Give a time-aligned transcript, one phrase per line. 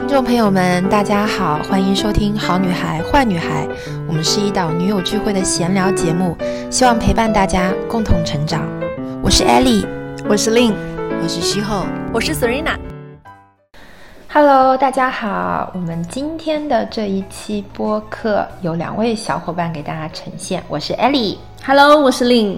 [0.00, 3.68] 听众朋友们，大家好，欢迎收听《好女孩坏女孩》，
[4.08, 6.36] 我们是一档女友聚会的闲聊节目，
[6.70, 8.66] 希望陪伴大家共同成长。
[9.22, 9.86] 我是 Ellie，
[10.26, 10.74] 我是 Lin，
[11.22, 11.84] 我是西后，
[12.14, 12.76] 我是 Serena。
[14.32, 22.56] Hello，大家好，我们今天的这一期播客有两位小伙伴给大家呈现，我是 Ellie，Hello，我是 Lin。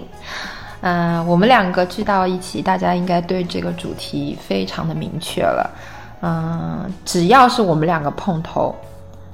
[0.79, 5.69] 嗯，我们两个聚到一起，大家应该对这个主题非常的明确了。
[6.23, 8.73] 嗯，只要是我们两个碰头，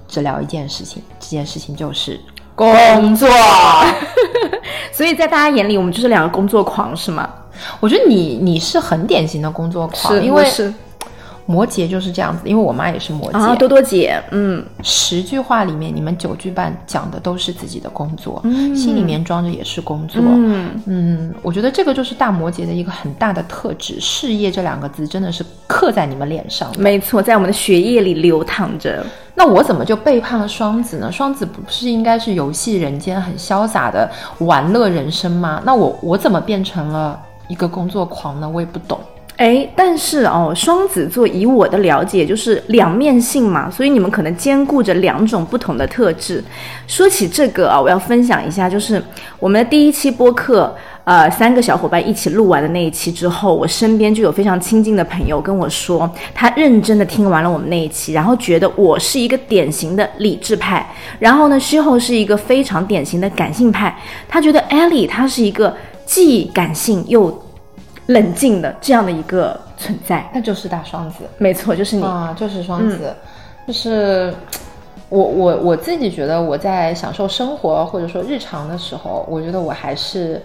[0.07, 2.19] 只聊一件事情，这件事情就是
[2.55, 3.29] 工作。
[4.91, 7.29] 所以在大家眼里，我们就是两个工作狂，是吗？
[7.79, 10.73] 我觉得你你是很典型的工作狂，因为是。
[11.49, 13.57] 摩羯就是这样子，因为我妈也是摩羯。
[13.57, 18.39] 多多姐，嗯，十句话里面，你们九句半讲的都是自己的工作，
[18.75, 20.21] 心里面装着也是工作。
[20.23, 26.71] 嗯嗯，我觉得这个就是大摩羯的一个很大的特质，事业这两个字真的是刻在你们脸上。
[26.77, 29.03] 没错，在我们的血液里流淌着。
[29.33, 31.11] 那我怎么就背叛了双子呢？
[31.11, 34.07] 双子不是应该是游戏人间、很潇洒的
[34.37, 35.59] 玩乐人生吗？
[35.65, 38.47] 那我我怎么变成了一个工作狂呢？
[38.47, 38.99] 我也不懂。
[39.39, 46.43] 哎，但是哦，双子座以我的了解就是两面性嘛，所以你们可能兼顾着两种不同的特质。
[46.87, 49.01] 说起这个啊，我要分享一下，就是
[49.39, 60.85] 我们的第一期播客，呃，三个小伙伴一起录完的那一期之后，我身边就有非常亲近的朋友跟我说，他认真的听完了我们那一期，然后觉得我是一个典型的理智派，
[61.17, 65.73] 然后呢，之后是一个非常典型的感性派，他觉得艾莉她是一个
[66.05, 67.41] 既感性又。
[68.09, 72.01] 冷静的这样的一个存在，那就是大双子，没错，就是你。
[72.01, 73.13] 啊，就是双子，
[73.67, 74.33] 就是
[75.09, 80.41] 我我我自己觉得我在享受生活或者说日常的时候，我觉得我还是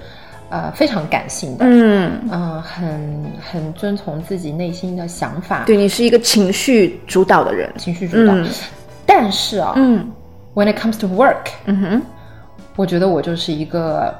[0.51, 2.21] 呃非常感性的，嗯。
[2.31, 8.35] 嗯，很很遵从自己内心的想法，对你是一个情绪主导的人，情绪主导，
[9.07, 10.07] 但是啊，嗯
[10.55, 12.03] ，when it comes to work，嗯哼，
[12.77, 14.15] 我觉得我就是一个。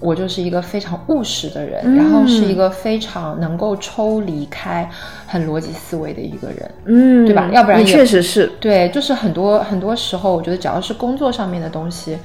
[0.00, 4.88] 我就是一个非常务实的人，然后是一个非常能够抽离开、
[5.26, 7.50] 很逻辑思维的一个人，嗯，对吧？
[7.52, 12.16] 要不然确实是对，就是很多很多时候，我觉得只要是工作上面的东西，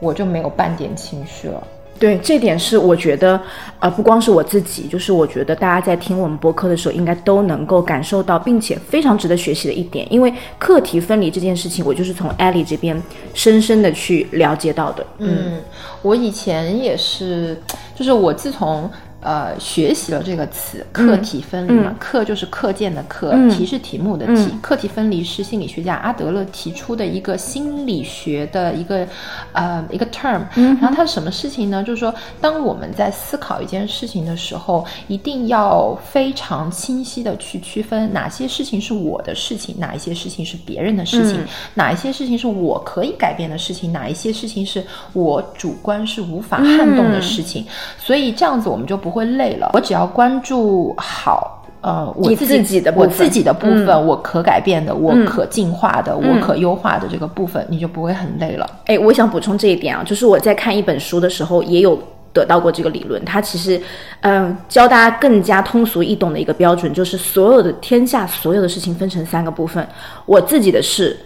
[0.00, 1.62] 我就没有半点情绪了。
[2.04, 3.40] 对，这点是我觉得，
[3.78, 10.06] 呃，不光是我自己，就是我觉得大家在听我们播客的时候，应该都能够感受到，并且非常值得学习的一点。
[10.12, 15.06] 因为课题分离这件事情，我就是从艾利这边深深的去了解到的。
[15.16, 15.62] 嗯，
[16.02, 17.58] 我以前也是，
[17.96, 18.90] 就是我自从。
[19.24, 24.50] 呃，学习了这个词，课题分离嘛，课就是课件的课，题是题目的题。
[24.60, 29.08] 课题分离是心理学家阿德勒提出的一个心理学的一个
[29.52, 30.42] 呃一个 term。
[30.54, 31.82] 然后它是什么事情呢？
[31.82, 41.42] 就是说，当我们在思考一件事情的时候，一定要非常清晰的去区分哪些事情是我的事情，哪一些事情是别人的事情，
[41.72, 47.64] 哪一些事情是我可以改变的事情，哪一些事情是我主观是无法撼动的事情。
[47.98, 49.13] 所以这样子我们就不。
[49.14, 58.68] 会累了，我只要关注好，呃，我自己的我自己的部分，我可改变的，我可进化的，我可优化的这个部分，你就不会很累了。
[58.86, 61.98] 哎，我想补充这一点啊，就是我在看一本书的时候，也有
[62.32, 63.24] 得到过这个理论。
[63.24, 63.80] 它其实，
[64.22, 69.86] 嗯，教大家更加通俗易懂的一个标准，就是所有的天下所有的事情分成三个部分：
[70.26, 71.16] 我自己的事。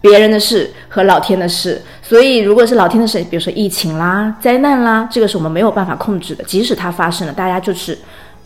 [0.00, 6.42] 别人的事和老天的事，所以如果是老天的事，比如说疫情啦、灾难啦，这个是我们没有办法控制的。
[6.44, 7.98] 即使它发生了，大家就是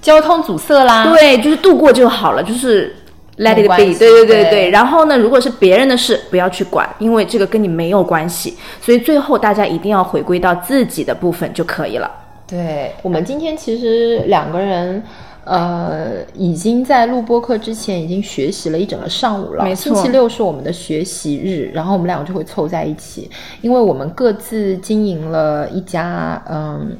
[0.02, 2.96] 交通阻塞啦，对，就是度过就好了，就是
[3.38, 3.76] let it be。
[3.76, 4.70] 对对对对。
[4.70, 8.56] 然后呢，如果是别人的事，不要去管，因为这个跟你没有关系。
[8.80, 12.10] 所以最后大家一定要回归到自己的部分就可以了。
[12.46, 15.02] 对我们今天其实两个人。
[15.44, 19.64] 呃，已经在录播课之前已经学习了一整个上午了。
[19.64, 26.96] 没错，星期六是我们的学习日，然后我们两个就会凑在一起，因为我们各自经营了一家嗯。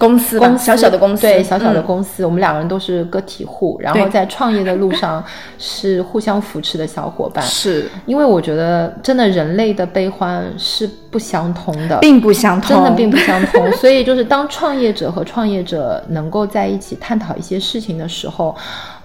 [0.00, 5.22] 公司，公小小的公司，对，小小的公司，我们两个人都是个体户，然后在创业的路上
[5.58, 7.44] 是互相扶持的小伙伴。
[7.44, 13.70] 是，因为我觉得真的人类的悲欢是不相通的，并不相通，真的并不相通。
[13.76, 18.56] 所以就是当创业者和创业者能够在一起探讨一些事情的时候，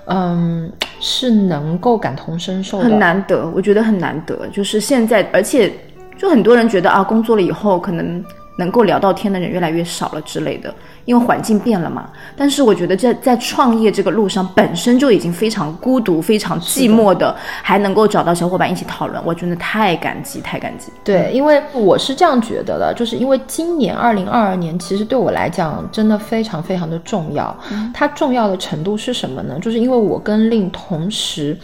[0.05, 0.71] 嗯，
[1.01, 4.47] 是能够感同身受的，很难得，我觉得很难得。
[4.53, 5.69] 就是现在，而且
[6.17, 8.23] 就很多人觉得啊，工作了以后可能。
[8.57, 10.73] 能够聊到天的人越来越少了之类的，
[11.05, 12.09] 因为环境变了嘛。
[12.37, 20.91] 但是我觉得在在创业这个路上，本身就已经非常孤独、非常寂寞的，还能够找到小伙伴一起讨论，我真的太感激、太感激。
[21.03, 27.55] 对，因为我是这样觉得的，就是因为今年二零二二年，其实对我来讲真的非常非常的重要。
[27.93, 29.59] 它重要的程度是什么呢？
[29.61, 31.57] 就是因为我跟令同时。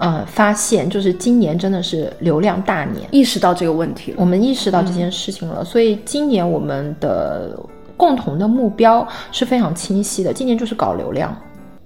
[0.00, 4.16] 呃，发现就是今年真的是流量大年，意识到这个问题了。
[4.18, 7.54] 我们意识到这件事情了，所以今年我们的
[7.98, 11.36] 共同的目标是非常清晰的，今年就是搞流量。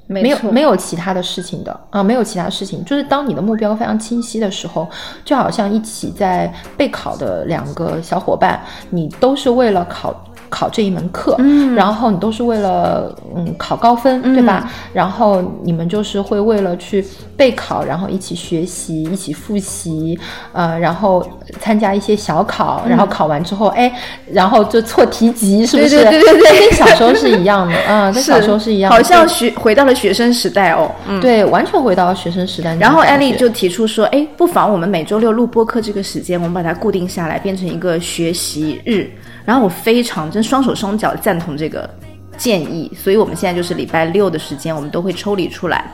[0.06, 4.87] 没有没有其他的事情的啊，没有其他事情，就是当你的目标非常清晰的时候，
[5.25, 10.14] 就好像一起在备考的两个小伙伴，你都是为了考。
[10.49, 14.70] 考这一门课，嗯，然后你都是为了嗯考高分，对吧？
[14.93, 17.05] 然后你们就是会为了去
[17.37, 20.19] 备考，然后一起学习，一起复习，
[20.52, 21.26] 呃，然后
[21.61, 23.93] 参加一些小考，然后考完之后，哎，
[24.31, 26.02] 然后就错题集，是不是？
[26.02, 32.75] 对对对对，跟小时候是一样的，嗯， 跟小时候是一样，好像学回到了学生时代哦，嗯，对，完全回到了学生时代。
[32.76, 39.11] 然后艾丽就提出说，哎，不妨我们每周六录播课这个时间，我们把它固定下来，变成一个学习日。
[39.44, 41.88] 然后我非常真双手双脚赞同这个
[42.36, 45.84] 建议，所以我们现在就是礼拜六的时间，我们都会抽离出来。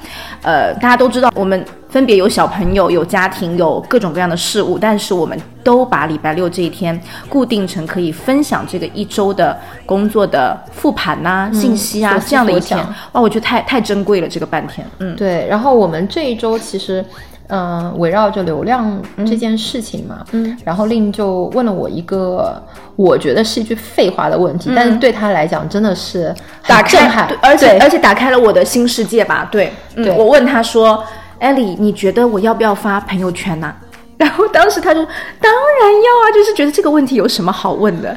[0.41, 6.99] 呃，大家都知道，我们分别有小朋友、有家庭、有各种各样的事物，但是我们都把礼拜六这一天
[7.29, 9.55] 固定成可以分享这个一周的
[9.85, 12.79] 工作的复盘呐、信息啊这样的一天。
[13.13, 14.87] 哇，我觉得太太珍贵了，这个半天。
[15.01, 15.47] 嗯，对。
[15.47, 17.05] 然后我们这一周其实。
[17.51, 22.63] 嗯，围绕着流量这件事情嘛，嗯，然后令就问了我一个
[22.97, 26.35] 我觉得是一句废话的问题，但是对他来讲真的是
[26.67, 29.49] 打开，而且而且打开了我的新世界吧。
[29.51, 31.03] 对，嗯，我问他说
[31.41, 33.75] ：“艾莉，你觉得我要不要发朋友圈呢？”
[34.17, 35.05] 然后当时他就
[35.41, 38.17] ：“当然要啊，就是觉得这个问题有什么好问的？”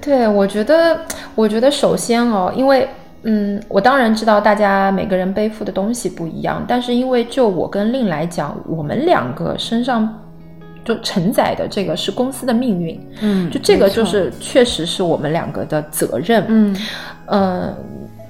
[0.00, 1.00] 对，我觉得，
[1.34, 2.88] 我觉得首先哦，因为。
[3.24, 10.12] 嗯，我当然知道大家每个人背负的东西不一样，但是因为就我跟令来讲，我们两个身上
[10.84, 16.76] 就承载的这个是公司的命运，嗯，就这个就是确实是我们两个的责任，嗯，
[17.26, 17.72] 呃，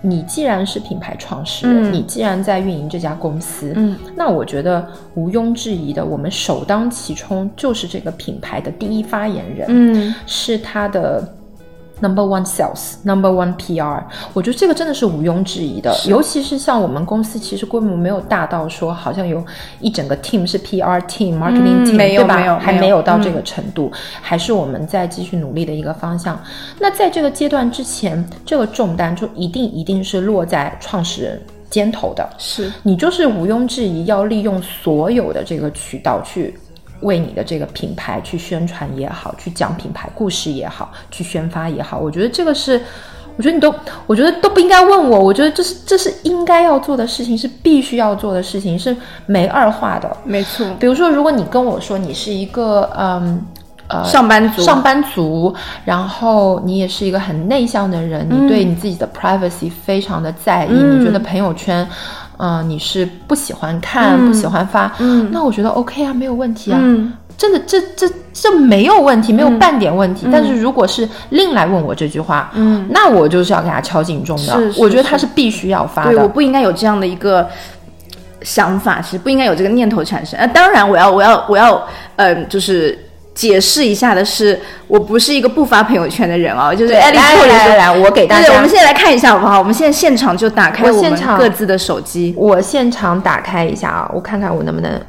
[0.03, 11.37] 你既然是品牌创始人，你既然在运营这家公司，嗯，那我觉得毋庸置疑的，我们首当其冲就是这个品牌的第一发言人，嗯，是他的。
[12.03, 14.03] Number one sales, number one PR，
[14.33, 15.95] 我觉得这个真的是毋庸置疑的。
[16.09, 19.41] 尤其是像我们公司，其实规模没有大到说好像有
[19.79, 22.59] 一整个 team 是 PR team, marketing team，对吧？
[22.59, 23.89] 还没有到这个程度，
[24.21, 26.37] 还是我们在继续努力的一个方向。
[26.81, 31.41] 那在这个阶段之前，这个重担就一定一定是落在创始人
[31.71, 32.29] 肩头的。
[32.37, 36.59] 是你就是毋庸置疑要利用所有的这个渠道去。
[37.03, 42.81] 为你的这个品牌去宣传也好，去讲品牌故事也好，去宣发也好，我觉得这个是，
[43.37, 43.75] 我觉得你都，
[44.07, 48.97] 我觉得都不应该问我，我觉得这是这是应该要做的事情，是必须要做的事情，是
[49.27, 50.17] 没二话的。
[50.25, 50.67] 没错。
[50.79, 53.45] 比如说，如果你跟我说你是一个嗯
[53.89, 55.55] 呃上班族，上班族，
[55.85, 61.87] 然后你也是一个很内向的人，你对你自己的 privacy 非常的在意，你觉得朋友圈。
[62.45, 66.81] 嗯，你是不喜欢看，不喜欢发，嗯，那我觉得 OK 啊，没有问题啊，
[67.39, 70.27] 真的，这这这没有问题，没有半点问题。
[70.33, 74.61] 但是如果是另来问我这句话，嗯，那我就是要给他敲警钟的。
[74.77, 77.49] 我觉得他是必须要发的，我不应该有这样的一个
[78.43, 80.37] 想法，其实不应该有这个念头产生。
[80.41, 81.87] 呃，当然，我要，我要，我要，
[82.17, 82.99] 嗯，就是。
[83.35, 89.59] 解释一下的是，我不是一个不发朋友圈的人哦，就是来来来来，我给大家，我们现在来看一下好不好？
[89.59, 95.01] 我们现在现场就打开我们各自的手机，我现场打开一下啊，我看看我能不能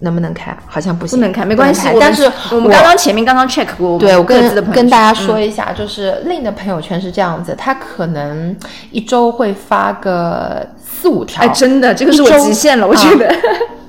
[0.00, 1.88] 能不能开，好像不行，不能开，没关系。
[1.98, 8.54] 但是我们刚刚前面刚刚 check 过，对我跟跟大家说一下，就是令的朋友圈是这样子，他可能
[8.90, 13.34] 一周会发个四五条，哎，真的，这个是我极限了，我觉得。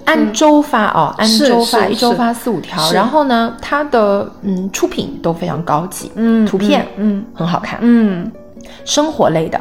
[0.06, 2.92] 按周发哦，按周发，一周发四五条。
[2.92, 8.32] 然后呢，它的嗯出品都非常高级，嗯，图片嗯很好看，嗯，
[8.86, 9.60] 生活类的。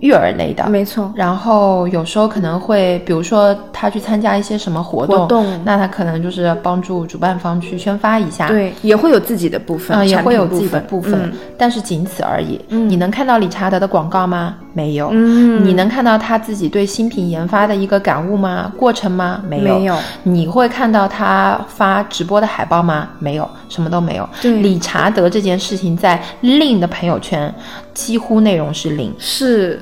[0.00, 1.12] 育儿类的，没错。
[1.14, 8.48] 然后有时候可能会，比如说他去参加一些什么活动，那他可能就是帮助主办方去宣发一下。
[8.48, 12.60] 对，也会有自己的部分，嗯，也会有自己的部分，但是仅此而已。
[12.68, 14.54] 你能看到理查德的广告吗？
[14.72, 15.10] 没有。
[15.12, 18.72] 嗯，你能看到他自己对新品研发的一个感悟吗？
[18.76, 19.42] 过程吗？
[19.48, 19.78] 没有。
[19.78, 19.96] 没有。
[20.22, 23.08] 你会看到他发直播的海报吗？
[23.18, 24.28] 没有，什么都没有。
[24.40, 27.52] 对，理查德这件事情在 Lin 的朋友圈
[27.94, 29.14] 几乎内容是零。
[29.18, 29.80] 是。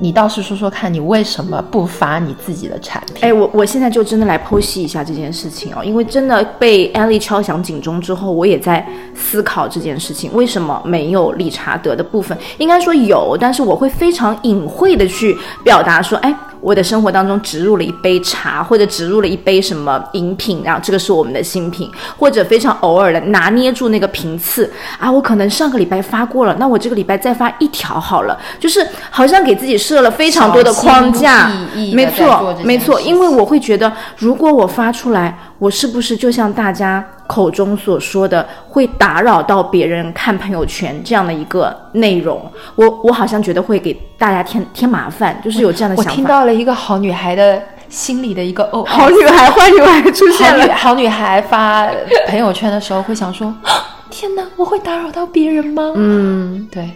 [0.00, 3.16] 你倒是说说看，你为什么不发你自己的产品？
[3.20, 12.38] 哎，我我现在就真的来剖析一下这件事情哦，因为真的被安利敲响警钟之后，我也在思考这件事情，为什么没有理查德的部分？
[12.58, 31.50] 应该说有，但是我会非常隐晦的去表达说，哎，我的生活当中植入了一杯茶，或者植入了一杯什么饮品，然后这个是我们的新品，或者非常偶尔的拿捏住那个频次啊，我可能上个礼拜发过了，那我这个礼拜再发一条好了，就是好像给自己设了非常多的框架，
[31.94, 37.04] 没错，没错，因为我会觉得，如果我发出来，我是不是就像大家。
[37.28, 42.40] 口中所说的会打扰到别人看朋友圈这样的一个内容，
[42.74, 46.10] 我我好像觉得会给大家添添麻烦，就是有这样的想法。
[46.10, 50.74] 我听到了一个好女孩的心里的一个哦，好女孩坏女孩出现了。
[50.74, 51.86] 好女孩发
[52.28, 53.54] 朋友圈的时候会想说：
[54.08, 55.92] 天哪，我会打扰到别人吗？
[55.96, 56.90] 嗯，对。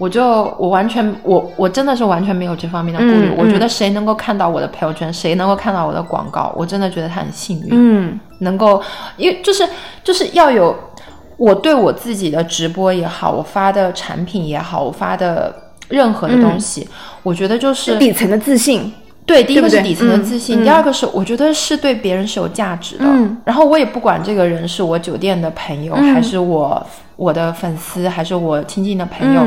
[0.00, 0.24] 我就
[0.58, 3.30] 我完全我我真的是完全没有这方面的顾虑。
[3.36, 7.68] 我觉得谁能够看到我的朋友圈，谁能够看到我的广告，我真的觉得他很幸运。
[7.70, 8.82] 嗯，能够
[9.18, 9.62] 因为就是
[10.02, 10.74] 就是要有
[11.36, 15.54] 我对我自己的直播也好，我发的产品也好，我发的
[15.90, 16.88] 任何的东西，
[17.22, 18.90] 我觉得就是底层的自信。
[19.26, 23.04] 对，第一个是底层的自信，第二个是我觉得是对别人是有价值的。
[23.04, 26.84] 嗯，然后我也不管这个人是我酒店的朋友，还是我
[27.16, 29.42] 我的粉丝，还是我亲近的朋友。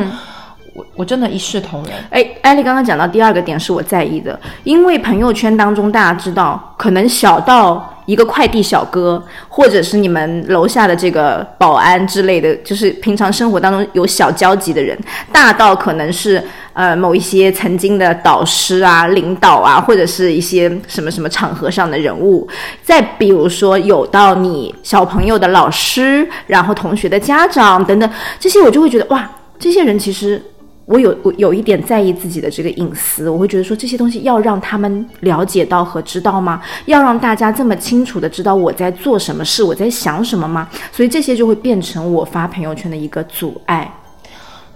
[0.73, 1.93] 我我真的一视同仁。
[2.09, 14.97] 哎，艾丽刚刚讲到第二个点是我在意的，因为朋友圈当中大家知道，可能小到一个快递小哥，或者是你们楼下的这个保安之类的，就是平常生活当中有小交集的人，
[15.31, 22.47] 大到可能是呃某一些曾经的导师啊、领导啊，或者是一些什么什么场合上的人物，
[22.81, 30.41] 再比如说有到你小朋友的老师，然后同学的家长等等，这些我就会觉得哇，这些人其实。
[30.85, 36.61] 我有我有一点在意自己的这个隐私，我会觉得说这些东西要让他们了解到和知道吗？
[36.85, 40.67] 要让大家这么清楚的知道我在做什么事，我在想什么吗？
[40.91, 43.91] 所以这些就会变成我发朋友圈的一个阻碍。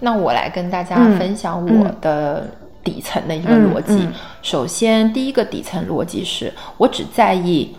[0.00, 2.48] 那我来跟大家分享我的
[2.82, 4.08] 底层的一个逻辑。
[4.40, 7.74] 首先，第一个底层逻辑是我只在意。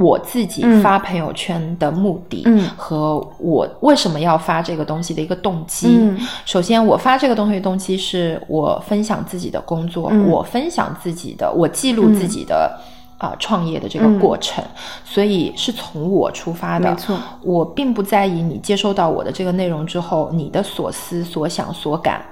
[0.00, 6.00] 我自己发朋友圈的目的和我为什么要发这个东西的一个动机。
[6.46, 12.80] 首先，我发这个东西的动机是我分享自己的工作，我分享自己的，我记录自己的
[13.18, 14.64] 啊创业的这个过程，
[15.04, 16.90] 所以是从我出发的。
[16.90, 22.22] 没错，我并不在意你接收到我的这个内容之后，你的所思所想所感。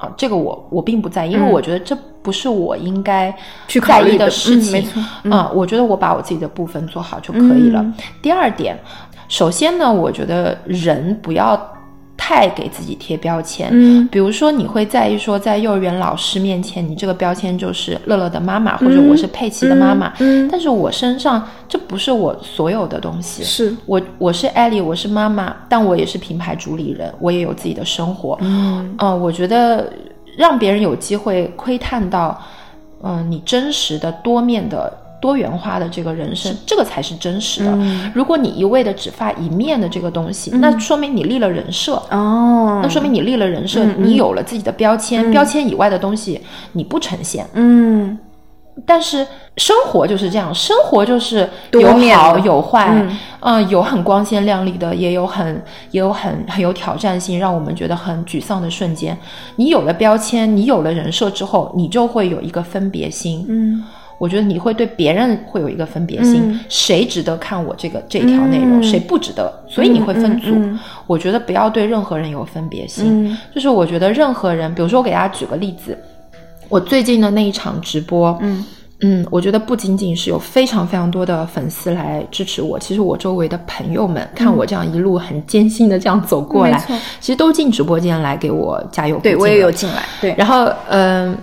[0.00, 3.32] 啊，这个我我并不在意，因为我觉得这不是我应该
[3.68, 4.72] 去在意的事情。
[4.72, 7.84] 没错，啊，我觉得我把我自己的部分做好就可以了。
[8.22, 8.76] 第二点，
[9.28, 11.60] 首先呢，我觉得人不要。
[12.22, 23.74] 太给自己贴标签，嗯，比如说你会在意说，在幼儿园老师面前，你这个标签就是乐乐的妈妈，或者我是佩奇的妈妈，嗯，但是我身上这不是我所有的东西，是。
[23.86, 29.90] 我我是艾莉，我是妈妈，但我也是品牌主理人，我也有自己的生活，嗯，我觉得
[30.36, 32.38] 让别人有机会窥探到，
[33.02, 34.92] 嗯，你真实的多面的。
[35.20, 37.78] 多元化的这个人生，这个才是真实的。
[38.14, 46.40] 如果你一味的只发一面的这个东西，那说明你立了人设哦，那说明你立了人设，你有了自己的标签，标签以外的东西
[46.72, 47.46] 你不呈现。
[47.52, 48.18] 嗯，
[48.86, 49.26] 但是
[49.58, 53.06] 生活就是这样，生活就是有好有坏，
[53.40, 59.16] 嗯，有很光鲜亮丽的，也有很也有很很有挑战性，让我们觉得很沮丧的瞬间。
[59.56, 63.44] 你有了标签，你有了人设之后，你就会有一个分别心。
[63.48, 63.84] 嗯。
[64.20, 70.54] 我觉得你会对别人会有一个分别心，谁值得看我这个这条内容，谁不值得，所以你会分组。
[71.06, 75.96] 我觉得不要对任何人有分别心，就是我觉得任何人，比如说我给大家举个例子，
[76.68, 78.62] 我最近的那一场直播，嗯
[79.00, 86.78] 嗯，我觉得不仅仅是有非常非常多的粉丝来支持我，其实我周围的朋友们看我这样一路很艰辛的这样走过来，
[87.20, 89.18] 其实都进直播间来给我加油。
[89.22, 91.34] 对我也有进来，对，然后嗯。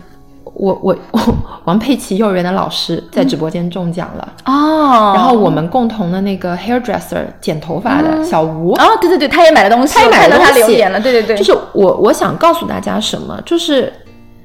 [0.56, 1.20] 我我我
[1.66, 13.92] 王佩奇幼儿园的老师在直播间中奖了哦，然后我们共同的那个 hairdresser 剪头发的小吴哦，对对对，他也买了东西，他也买了他留言了，对对对，就是我我想告诉大家什么，就是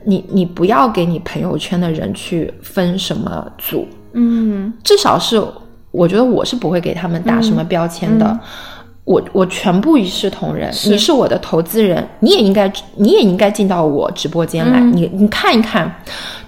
[0.05, 5.43] 你你不要给你朋友圈的人去分什么组，嗯，至少是
[5.91, 8.39] 我觉得我是不会给他们打什么标签的。
[9.05, 15.93] 我我全部一视同仁，你是我的投资人，你也应该你也应该进到我直播间来，你你看一看，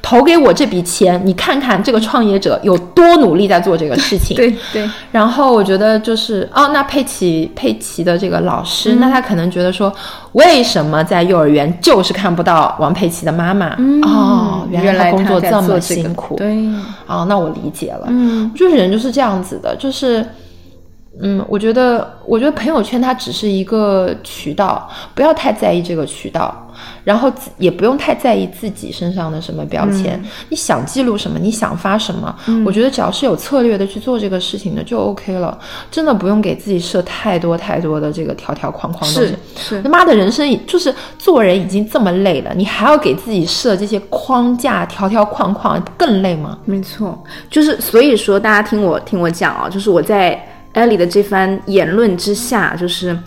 [0.01, 4.37] 投给我这笔钱，你看看这个创业者有多努力在做这个事情。
[4.39, 4.89] 对对。
[5.11, 9.93] 然后我觉得就是哦，那佩奇佩奇的这个老师，那他可能觉得说，
[10.33, 13.77] 为什么在幼儿园就是看不到王佩奇的妈妈？
[14.05, 16.37] 哦，原来他工作这么辛苦。
[16.37, 16.57] 对。
[17.09, 18.07] 哦，那我理解了。
[18.11, 20.25] 嗯，就是人就是这样子的，就是。
[21.21, 26.61] 嗯，我觉得，我觉得朋友圈它只是一个渠道，不要太在意这个渠道。
[27.04, 30.21] 然后也不用太在意自己身上的什么标签。
[30.49, 32.35] 你想记录什么，你想发什么，
[32.66, 35.56] 我觉得只要是有策略的去做这个事情的就 OK 了。
[35.88, 39.09] 真的不用给自己设太多太多的这个条条框框。
[39.09, 46.59] 是是，他妈的人生就是做人已经这么累了，你还要给自己设这些框架、条条框框，更累吗？
[46.64, 50.44] 没错，就是所以说，大家听我听我讲啊，就是我在
[50.75, 53.19] 艾莉的这番言论之下，就是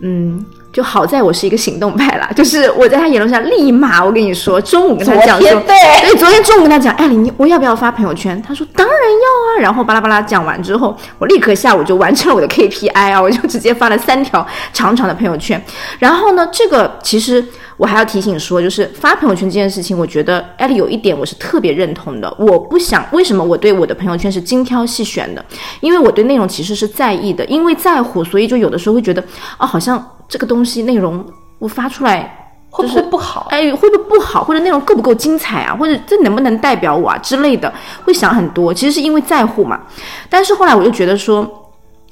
[0.00, 0.44] 嗯。
[0.70, 8.40] 就好在我是一个行动派啦，就是我在他言论下立马，我跟你说，中午跟他讲说，对，昨天中午跟他讲，艾琳，你我要不要发朋友圈？
[8.46, 15.60] 他说当然要啊，然后巴拉巴拉讲完之后，我立刻下午就完成了我的 KPI 啊，我就直接发了三条长长的朋友圈。
[15.98, 17.42] 然后呢，这个其实
[17.78, 25.42] 我还要提醒说，就是发朋友圈这件事情，我觉得艾丽有一点我是特别认同的，我不想为什么我对我的朋友圈是精挑细选的，
[25.80, 29.24] 因为我对内容其实是在意的，因为在乎，所以就有的时候会觉得
[29.56, 30.04] 啊，好像。
[30.28, 31.24] 这个东西内容
[31.58, 33.46] 我发出来会不会不好？
[33.48, 34.44] 哎，会不会不好？
[34.44, 35.74] 或者内容够不够精彩啊？
[35.74, 37.72] 或者这能不能代表我啊之类的？
[38.04, 39.80] 会想很多，其实是因为在乎嘛。
[40.28, 41.67] 但是后来我就觉得说。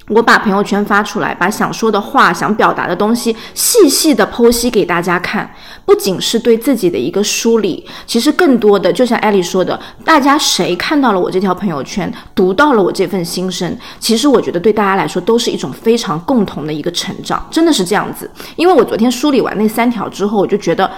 [0.08, 5.50] 我把朋友圈发出来，把想说的话、想表达的东西细细的剖析给大家看，
[5.84, 18.30] 不仅是对自己的一个梳理，其实更多的就像艾丽说的，大家谁看到了我这条朋友圈，读到了我这份心声，其实我觉得对大家来说都是一种非常共同的一个成长，真的是这样子。
[18.54, 20.88] 因为我昨天梳理完那三条之后，我就觉得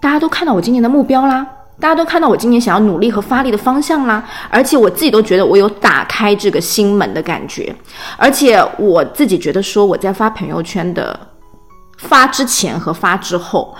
[0.00, 1.46] 大家都看到我今年的目标啦。
[1.80, 7.74] 大家都看到我今年想要努力和发力的方向啦，而且我自己都觉得我有打开这个心门的感觉，
[8.18, 11.18] 而且我自己觉得说我在发朋友圈的
[11.96, 13.74] 发之前和发之后，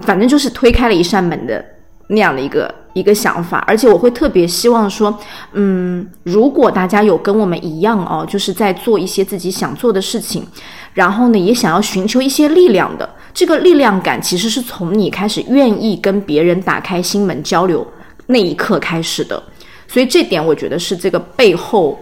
[0.00, 1.64] 反正就是推开了一扇门的
[2.08, 5.16] 那样的一个一个想法，而且我会特别希望说，
[5.52, 10.46] 嗯，如果大家有跟我们一样哦，就是在做一些自己想做的事情，
[10.94, 13.06] 然后呢也想要寻求一些力量的。
[13.34, 17.86] 这个力量感其实是从你开始愿意跟别人打开心门交流
[18.28, 19.42] 那一刻开始的，
[19.86, 21.98] 所以这点我觉得是这个背后。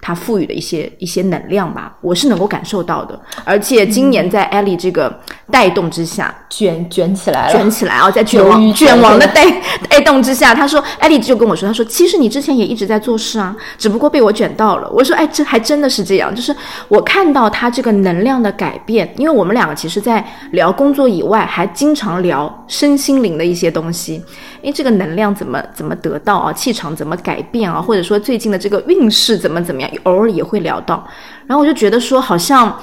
[0.00, 3.18] 它赋予的一些一些能量吧，我是能够感受到的。
[3.44, 9.44] 而且今年在艾丽这个带动之下，卷卷起来了，卷起来啊，在卷王卷王的带
[9.88, 14.90] 带动之下，他说，艾丽就跟我说，他说，其实你之前也一直在做事啊，只不过被我卷到了。
[14.90, 16.54] 我说，哎，这还真的是这样，就是
[16.88, 24.22] 我看到他这个能量的改变，因为我们两个其实，在聊工作以外，还经常聊身心灵的一些东西。
[24.62, 26.52] 诶，这个能量怎么怎么得到啊？
[26.52, 27.80] 气场怎么改变啊？
[27.80, 29.90] 或者说最近的这个运势怎么怎么样？
[30.04, 31.06] 偶尔也会聊到，
[31.46, 32.78] 然后我就觉得说，好像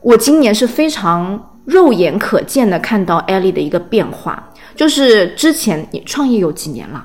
[0.00, 4.50] 我今年是非常肉眼可见的看到艾丽的一个变化。
[4.74, 7.04] 就是之前你创业有几年了？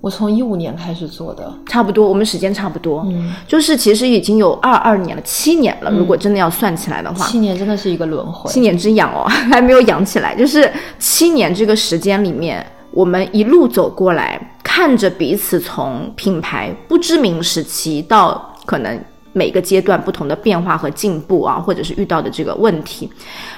[0.00, 3.04] 我从一五年开始做的，差不多，我们时间差不多。
[3.08, 5.90] 嗯，就是其实已经有二二年了，七年了。
[5.90, 10.34] 如果真的要算起来的话，七年真的是一个轮回，七年之痒哦， 还没有养起来。
[10.34, 12.64] 就是七年这个时间里面。
[12.96, 18.98] 我们一路走过来，看着彼此从品牌不知名时期到可能
[19.34, 23.06] 每个阶段不同的变化和进步啊，或者是遇到的这个问题，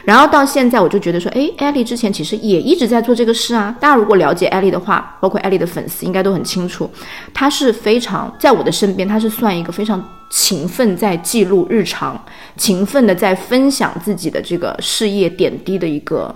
[0.03, 3.73] 然后到现在，我就觉得说，哎，艾丽之前其实也一直在做这个事啊。
[3.79, 6.91] 大家如果了解艾丽的话，包括艾丽的粉丝应该都很清楚，
[7.33, 12.21] 她是非常在我的身边，她是算一个非常勤奋在记录日常、
[12.57, 16.35] 勤奋的在分享自己的这个事业点滴的一个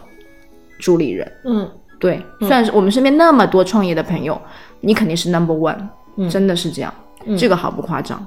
[0.79, 1.33] 助理人。
[1.47, 1.69] 嗯。
[2.03, 4.37] 对，算是我们身边那么多创业的朋友，
[4.81, 6.93] 你肯定是 number one，真的是这样，
[7.39, 8.21] 这个毫不夸张。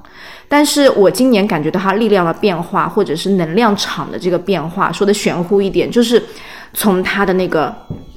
[0.48, 6.22] 但是我今年感觉到他力量的变化，或者是能量场的这个变化，说的玄乎一点，就是
[6.72, 7.70] 从他的那个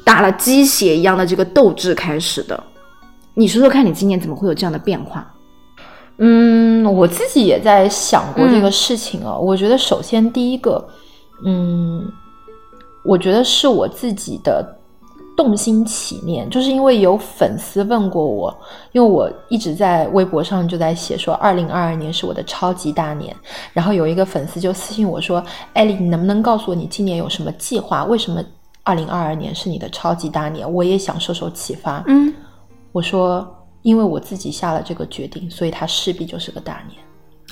[0.05, 2.63] 打了鸡血一样的这个斗志开始的。
[3.33, 5.29] 你说说看，你今年怎么会有这样的变化？
[6.19, 9.37] 嗯，我自己也在想过这个事情啊。
[9.37, 10.87] 我觉得首先第一个，
[11.45, 12.09] 嗯，
[13.03, 14.77] 我觉得是我自己的。
[15.39, 18.53] 动心起念，就是因为有粉丝问过我，
[18.91, 23.33] 因为我一直在微博上就在写说，二零二二年是我的超级大年。
[23.71, 28.03] 然后有一个粉丝就私信我说：“艾丽，你能不能告诉我你今年有什么计划？
[28.03, 28.43] 为什么
[28.83, 30.69] 二零二二年是你的超级大年？
[30.69, 32.33] 我也想受受启发。”嗯，
[32.91, 33.49] 我说
[33.81, 37.01] ：“因为我自己下了这个决定，所以它势必就是个大年。”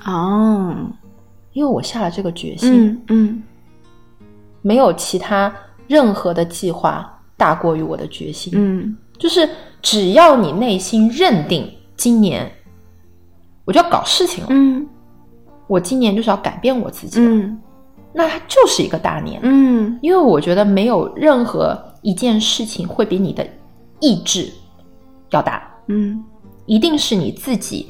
[0.05, 0.75] 哦，
[1.53, 3.41] 因为我下了这个决心，嗯，
[4.61, 5.55] 没有其他
[5.87, 7.13] 任何的计划。
[7.37, 9.47] 大过于我的决心，嗯，就是
[9.81, 12.51] 只要你内心认定今年
[13.63, 14.85] 我就要搞事情了，嗯，
[15.67, 17.61] 我今年就是要改变我自己，嗯，
[18.11, 23.47] 那它就是一个大年，嗯，因为我觉得没有任何一件事情会比你的
[23.99, 24.51] 意志
[25.29, 26.23] 要大，嗯，
[26.65, 27.89] 一定是你自己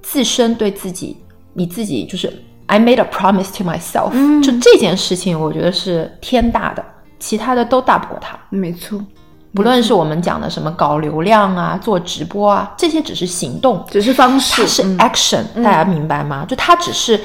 [0.00, 1.18] 自身对自己，
[1.52, 2.32] 你自己就是
[2.66, 6.82] I made a promise to myself，就这件事情，我觉得是天大的。
[7.18, 8.38] 其他的都打不过他。
[8.50, 9.00] 没错，
[9.54, 16.44] 不论是我们讲的什么搞流量啊、做直播啊，这些只是行动，只是方式，它是 action，、大家明白吗？
[16.48, 17.20] 就它只是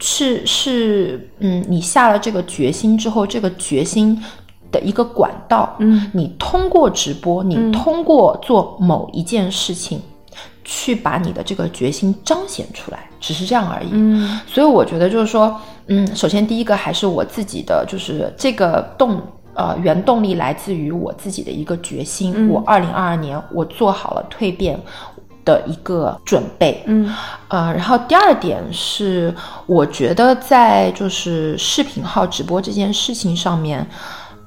[0.00, 4.22] 是是嗯，你下了这个决心之后，这个决心
[4.70, 10.00] 的一个管道，嗯，你通过直播，你通过做某一件事情。
[10.64, 13.88] 去把你的这个决心彰显出来，只是这样而已。
[13.92, 19.20] 嗯，所以我觉得就是说，嗯，首先第一个还是我自己的，就是这个动
[19.54, 22.32] 呃原动力来自于我自己的一个决心。
[22.36, 24.80] 嗯我二零二二年我做好了蜕变
[25.44, 26.82] 的一个准备。
[26.86, 27.12] 嗯，
[27.48, 29.34] 呃，然后第二点是，
[29.66, 33.84] 我觉得在就是视频号直播这件事情上面，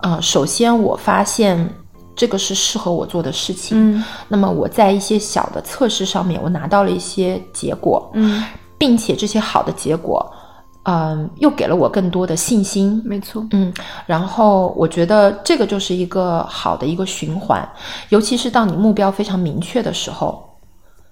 [0.01, 1.69] 呃，首先我发现。
[2.15, 8.43] 这个是适合我做的事情，嗯，那么我在一些小的测试上面，我拿到了一些结果，嗯，
[8.77, 10.25] 并且这些好的结果，
[10.83, 13.73] 嗯，又给了我更多的信心，没错，嗯，
[14.05, 17.67] 然后我觉得这个就是一个好的一个循环，
[18.09, 20.57] 尤其是当你目标非常明确的时候，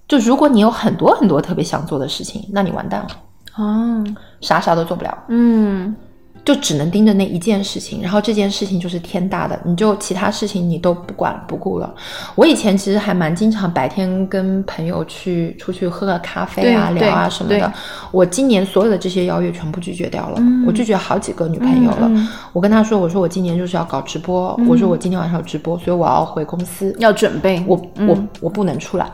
[0.08, 3.08] 就如果你有很多很多特别想做的事情，那你完蛋了，
[3.56, 4.04] 哦，
[4.40, 5.94] 啥啥都做不了，嗯，
[6.44, 11.94] 就只能盯着那一件事情，然后这件事情就是天大的，你就其他事情你都不管不顾了。
[12.34, 17.72] 我以前其实还蛮经常白天跟朋友去出去喝个咖啡啊、聊啊什么的。
[18.12, 22.10] 我今年所有的这些邀约全部拒绝掉了，我拒绝好几个女朋友了。
[22.52, 29.10] 我跟他说，我说我今年就是要搞直播，我说我今天晚上有直播，所以我要回公司，要准备，我我我不能出来，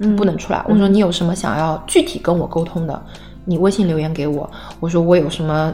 [0.00, 0.62] 嗯不能出来。
[0.68, 3.02] 我说你有什么想要具体跟我沟通的，
[3.46, 4.48] 你微信留言给我。
[4.78, 5.72] 我说我有什么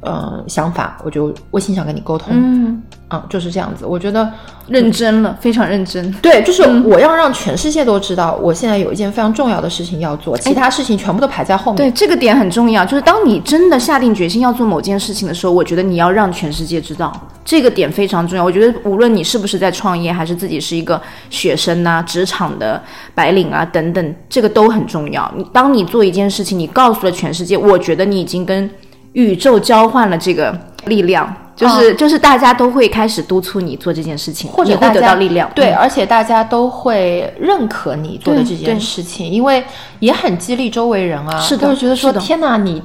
[0.00, 2.28] 呃想法，我就微信上跟你沟通。
[2.32, 3.84] 嗯，啊，就是这样子。
[3.84, 4.30] 我觉得
[4.66, 6.10] 认真了，非常认真。
[6.22, 11.76] 对，就是我要让全世界都知道，我现在有一件非常重要的事情要做，其他事情全部都排在后面。
[11.76, 17.12] 对，这个点很重要，就是当你真的下定决心要做某件事情的时候，我觉得你要让全世界知道，
[17.44, 18.44] 这个点非常重要。
[18.44, 22.82] 我觉得无论你是不是在创业，还是自己是一个学生呐、职场的
[23.14, 25.30] 白领啊等等，这个都很重要。
[25.36, 28.70] 你当你做一件事情，你告诉了全世界，我觉得你已经跟
[29.12, 31.34] 宇宙交换了这个力量。
[31.56, 35.50] 就是、就是大家都会开始督促你做这件事情，或者大家到力量。
[35.54, 39.62] 对，嗯而且大家都会认可你做的这件事情，因为
[39.98, 41.38] 也很激励周围人啊。
[41.38, 42.82] 是的都会觉得说天哪，你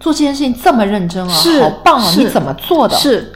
[0.00, 2.10] 做这件事情这么认真啊，好棒啊！
[2.10, 2.96] 是你怎么做的？
[2.96, 3.32] 是。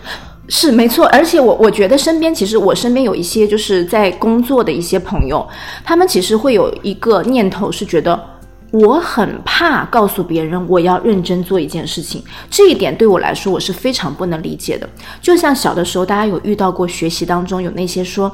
[0.49, 5.47] 是没错，而且我我觉得身边其实我身边有一些就是在工作的一些朋友，
[5.85, 8.21] 他们其实会有一个念头是觉得
[8.71, 14.89] 我很怕告诉别人我要认真做一件事情，这一点对我来说我是非常不能理解的。
[15.21, 18.33] 就像小的时候，大家有遇到过学习当中有那些说。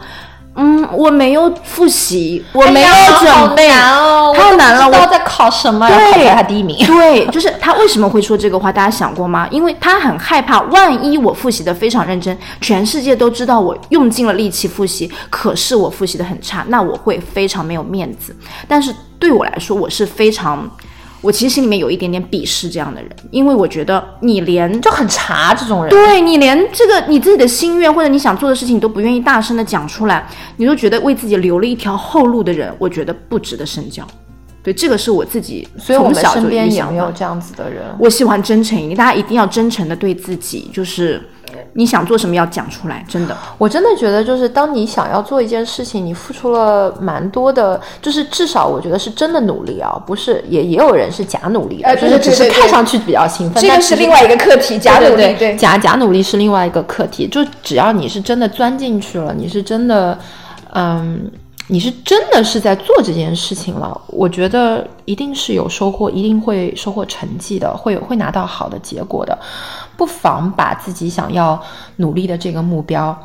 [0.57, 2.88] 嗯，我没有复习，我没有
[3.19, 6.77] 准备，哎哦，太难了，我我不知道在考什么，然后考出来他第一名。
[6.87, 8.73] 对，就是他为什么会说这个话？
[8.73, 9.47] 大家想过吗？
[9.51, 18.35] 因为他很害怕，万一我复习的非常认真，全世界都知道我用尽了力气复习，可是我复习的很差，那我会非常没有面子。
[18.66, 20.69] 但是对我来说，我是非常，
[21.27, 25.91] 我其实心里面有一点点鄙视这样的人，因为我觉得你连就很茶这种人。
[25.91, 30.25] 对你连这个你自己的心愿或者你想做的事情你都不愿意大声的讲出来，
[30.57, 34.07] 你都觉得为自己留了一条后路的人，我觉得不值得深交。
[34.62, 37.83] 对，这个是我自己所以我们从小身边也有这样子的人。
[37.99, 41.21] 我喜欢真诚一点，大家一定要真诚的对自己，就是
[41.75, 43.37] 你想做什么要讲出来，真的。
[43.59, 57.27] 我真的觉得，就是当你想要做一件事情，你付出了蛮多的，就是至少我觉得是真的努力啊，不是也也有人是假努力的，哎就是只是看上去比较兴奋，这个但是另外一个课题，假努力假假努力是另外一个课题。
[57.29, 60.19] 就只要你是真的钻进去了，你是真的，
[60.73, 61.31] 嗯，
[61.69, 69.37] 你是真的是在做这件事情了，我觉得一定是有收获，一定会收获成绩的，会有会拿到好的结果的。
[69.97, 71.61] 不妨把自己想要
[71.97, 73.17] 努力的这个目标。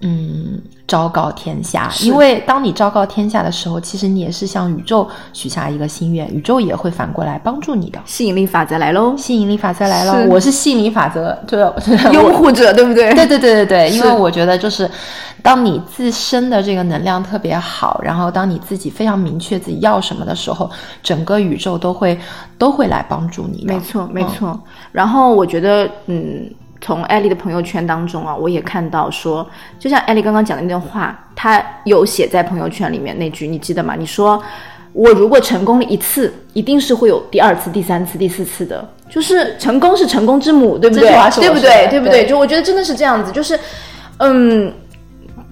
[0.00, 7.98] 嗯，昭告天下，因为当你昭告天下的时候，其实你也是向宇宙许下一个心愿，宇宙也会反过来帮助你的。
[8.04, 13.14] 吸引力法则来喽，吸引力法则来了，我是吸引力法则，就是拥护者，对不对？
[13.14, 14.90] 对对对对对，因为我觉得就是，
[15.42, 20.70] 当你自身的这个能量特别好，然后当你自己非常明确自己要什么的时候，
[21.02, 22.18] 整个宇宙都会
[22.58, 23.72] 都会来帮助你的。
[23.72, 24.60] 没错，没嗯错。
[24.92, 26.50] 然后我觉得，嗯，
[26.84, 33.94] 从艾丽的朋友圈当中啊，我也看到说，就像艾丽刚刚讲的那段话，她有写在朋友圈里面那句，你记得吗？
[33.98, 34.42] 你说。
[34.92, 41.88] 我如果成功了一次，一定是会有第二次、第三次、第四次的，就是成功是成功之母，对不对对不对？
[41.90, 42.22] 对不对？
[42.22, 43.58] 对就我觉得真的是这样子，就是，
[44.18, 44.72] 嗯，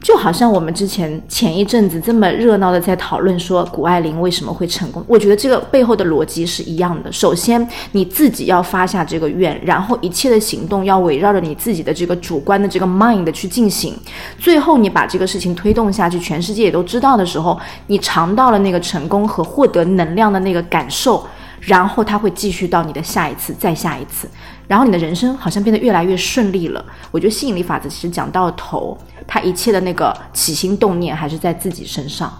[0.02, 7.12] 就好像我们之前前一阵子这么热闹的在讨论说谷爱凌为什么会成功，我觉得这个背后的逻辑是一样的。
[7.12, 13.96] 首先你自己要发下这个愿，然后一切的行动要围绕着你自己的这个主观的这个 mind 去进行，
[14.38, 21.24] 最后你把这个事情推动下去，全世界也都知道的时候，你尝到了那个成功和获得能量的那个感受。
[21.64, 24.28] 然后它会继续到你的下一次，再下一次，
[24.72, 26.82] 然后你的人生好像变得越来越顺利了。
[27.10, 32.32] 我觉得吸引力法则其实讲到头，它一切的那个起心动念还是在自己身上。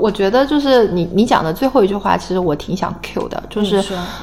[0.00, 3.80] 我觉得就是你你讲的最后一句话，其实我挺想 Q 的，就是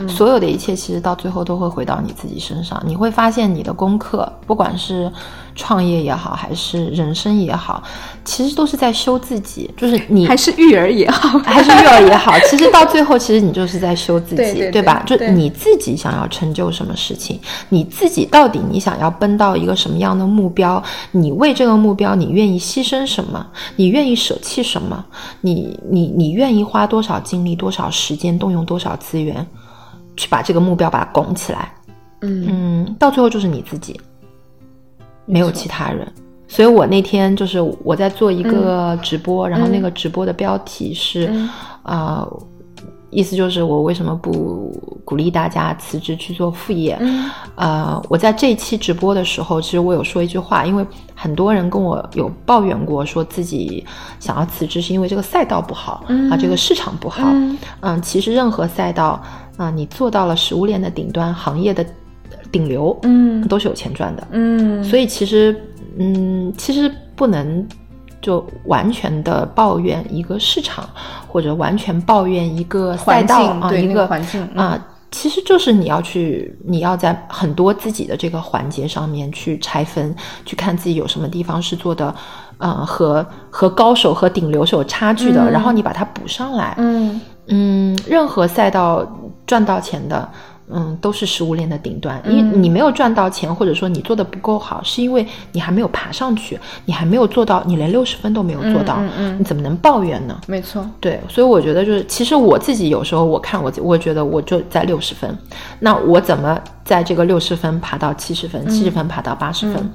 [0.09, 2.83] 所有的一切其实到最后都会回到你自己身上。
[2.85, 5.09] 你会发现你的功课，不管是
[5.61, 7.83] 创业也好，还是人生也好，
[8.25, 9.69] 其实都是在修自己。
[9.77, 15.03] 就是你还是育儿也好， 还是育儿也好，其实到最后，其实你就是在修自己，对吧？
[15.05, 20.81] 就你自己想要成就什么事情，你自己到底你想要奔到一个什么样的目标？
[21.11, 23.45] 你为这个目标，你愿意牺牲什么？
[23.75, 25.05] 你愿意舍弃什么？
[25.41, 29.45] 你你你愿意花多少精力、多少时间、动用多少资源，
[30.17, 31.71] 去把这个目标把它拱起来？
[32.23, 33.99] 嗯嗯，到最后就是你自己，
[35.31, 36.05] 没有其他人。
[36.47, 41.31] 所以我那天就是我在做一个直播，然后那个直播的标题是
[41.83, 42.27] 啊。
[43.13, 46.97] 意思就是我为什么不鼓励大家辞职去做副业？
[47.55, 53.85] 呃，我在这一期直播的时候，其实我有说一句话，因为很多人跟我有抱怨过，说自己
[54.21, 57.21] 想要辞职是因为这个赛道不好啊，这个市场不好。
[57.81, 59.21] 嗯，其实任何赛道
[59.57, 61.85] 啊，你做到了食物链的顶端，行业的
[62.51, 64.27] 顶流，嗯，都是有钱赚的。
[64.31, 65.55] 嗯，所以其实，
[65.97, 67.67] 嗯，其实不能。
[68.21, 70.87] 就完全的抱怨一个市场，
[71.27, 74.77] 或者完全抱怨一个赛道啊，一个环境啊，
[75.09, 82.13] 其实就是你要去，你要在很多自己的这个环节上面去拆分，去看自己有什么地方是做的，
[82.59, 86.75] 呃，和和高手和顶流是有差距的，然后你把它补上来。
[86.77, 89.03] 嗯嗯，任何赛道
[89.47, 90.29] 赚到钱的。
[90.73, 92.21] 嗯，都是食物链的顶端。
[92.25, 98.99] 你你没有赚到钱，或者说你做的不够好，是因为你还没有爬上去，你还没有做到，你连六十分都没有做到，
[99.37, 100.39] 你怎么能抱怨呢？
[100.47, 105.37] 没错，对，所以我觉得就是，其实我自己有时候我看我，我觉得我就在六十分，
[105.79, 109.89] 那我怎么在这个六十分爬到七十分，七十分爬到八十分，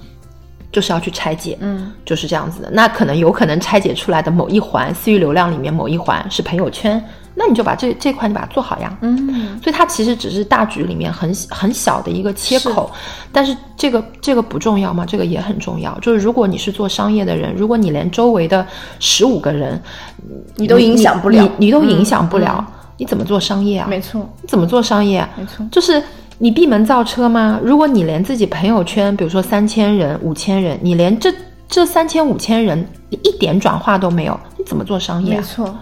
[0.71, 2.71] 就是要去拆解，嗯，就是这样子的。
[2.73, 7.03] 那可能有可能拆解出来的某一环，私域流量里面某一环是朋友圈。
[7.39, 12.91] 那你就把这这块你把它做好呀，嗯，所以它其实只是大局里面很很小的一个切口，
[13.31, 15.05] 但是这个这个不重要吗？
[15.07, 15.97] 这个也很重要。
[16.01, 18.67] 就是如果你是做商业的人，如果你连周围的
[18.99, 19.79] 十五个人
[20.57, 23.87] 你都影响不了，你都影响不了，你怎么做商业啊？
[23.87, 25.21] 没错，你怎么做商业？
[25.37, 26.03] 没错，就是
[26.39, 27.61] 你闭门造车吗？
[27.63, 31.31] 如果你连自己朋友圈，比如说三千人、五千人，你连这
[31.69, 35.37] 这三千五千人你一点转化都没有，你怎么做商业？
[35.37, 35.77] 没错。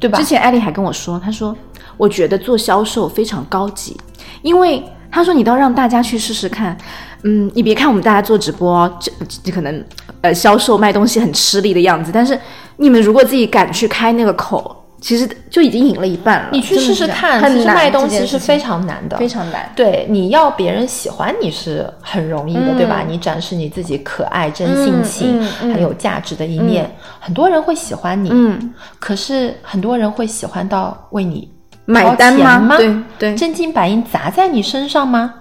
[0.00, 0.18] 对吧？
[0.18, 1.56] 之前艾丽还跟我说，她说
[1.96, 3.96] 我觉得做销售非常高级，
[4.42, 4.82] 因为
[5.12, 6.76] 她说你倒让大家去试试看，
[7.22, 9.12] 嗯，你别看我们大家做直播，这
[9.44, 9.84] 这可能
[10.22, 12.36] 呃销售卖东西很吃力的样子，但是
[12.78, 14.74] 你们如果自己敢去开那个口。
[15.00, 16.48] 其实就已经赢了一半了。
[16.52, 19.70] 你去试试看，其实卖东西是非常难的，非常难。
[19.74, 23.02] 对，你要别人喜欢你是很容易的，对吧？
[23.06, 28.30] 你展示你自己可爱、真性情、很有价值的一面，很多人会喜欢你。
[28.30, 31.50] 嗯，可是很多人会喜欢到为你
[31.86, 32.76] 买单吗？
[32.76, 35.34] 对对，真金白银砸在你身上吗？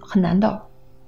[0.00, 0.62] 很难的。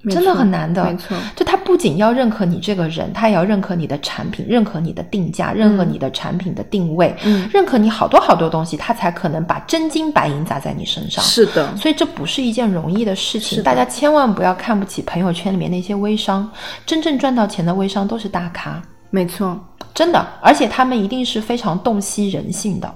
[0.09, 1.17] 真的很难的，没错。
[1.35, 11.23] 就他不仅要认可你这个人，他也要认可你的产品，认可你的定价，认可你的产品的定位，嗯，认可你好多好多东西，他才可能把真金白银砸在你身上。
[11.25, 13.63] 是的，所以这不是一件容易的事情。
[13.63, 16.49] 大家千万不要看不起朋友圈里面那些微商，
[16.87, 18.81] 真正赚到钱的微商都是大咖。
[19.11, 19.59] 没错，
[19.95, 22.95] 真的，而且他们一定是非常洞悉人性的。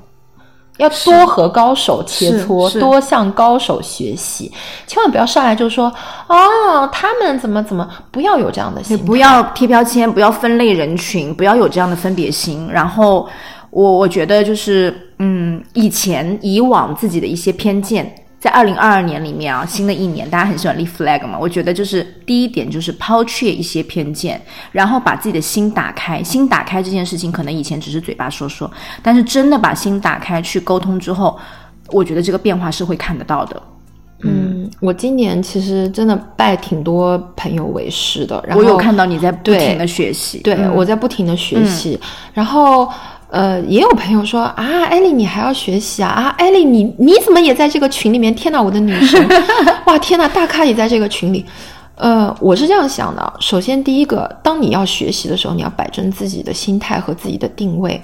[0.82, 4.52] 要多和高手切磋，多向高手学习，
[4.86, 5.92] 千万不要上来就说
[6.26, 12.68] 哦，他们怎么怎么，不要有这样的心，不要贴标签，不要分类人群，不要有这样的分别心。
[12.70, 13.28] 然后
[13.70, 18.14] 我我觉得就是，嗯，以前以往自己的一些偏见。
[18.42, 21.38] 在二零二二年里面啊，新的一年，大家很喜欢立 flag 嘛。
[21.38, 26.20] 我觉得就是第一点就是抛却一些偏见，然后把自己的心打开。
[26.20, 28.68] 心打开这件事情，可能以前只是嘴巴说说，
[29.00, 31.38] 但是真的把心打开去沟通之后，
[31.92, 33.62] 我觉得这个变化是会看得到的。
[34.24, 41.96] 嗯，我今年其实真的拜挺多朋友为师的，然后我有看到你在不停的学习，对我在不停的学习，
[42.34, 42.88] 然后。
[43.32, 48.34] 呃，也有朋友说啊，艾丽你还要学习啊啊，艾丽你你怎么也在这个群里面？
[48.34, 49.26] 天呐，我的女神，
[49.86, 51.42] 哇天呐，大咖也在这个群里。
[51.94, 53.32] 呃，我是这样想的。
[53.40, 57.98] 首先，第一个，当你要学习的时候，你要摆正自己的心态和自己的定位。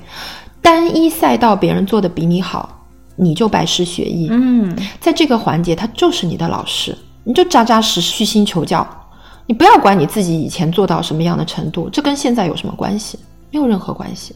[0.62, 2.66] 单一赛道别人做的比你好，
[3.14, 4.28] 你就拜师学艺。
[4.30, 8.86] 嗯，在这个环节，他就是你的老师，你就扎扎实实虚心求教。
[9.44, 13.18] 你不要管你自己以前做到什么样的程度，这跟现在有什么关系？
[13.50, 14.34] 没有任何关系。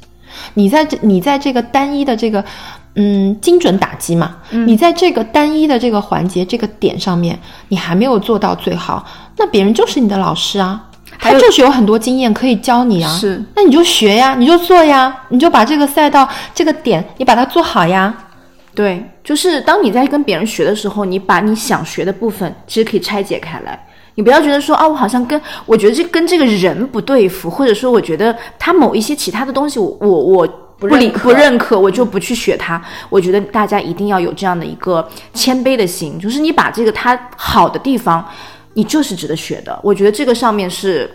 [0.54, 2.44] 你在这，你在这个单一的这个，
[2.94, 9.04] 嗯，精准打击嘛，你在这个单一的这个环节、这个点上面，你还没有做到最好，
[9.38, 18.14] 那别人就是你的老师啊，他就是有很多经验可以教你啊，是，那你就学呀，你就做呀，你就把这个赛道、这个点，你把它做好呀。
[18.74, 23.78] 对，就是当你在跟别人学的时候，你把你想学的部分，其实可以拆解开来。
[24.14, 30.48] 你不要觉得说啊，我好像跟我觉得这跟这个人不对付，或者说我觉得他某一些其他的东西，我我我
[30.78, 32.82] 不理不认可，我就不去学他。
[33.08, 38.26] 我觉得大家一定要有这样的一个谦卑的心，就是你把这个他好的地方，
[38.74, 39.78] 你就是值得学的。
[39.82, 41.10] 我觉得这个上面是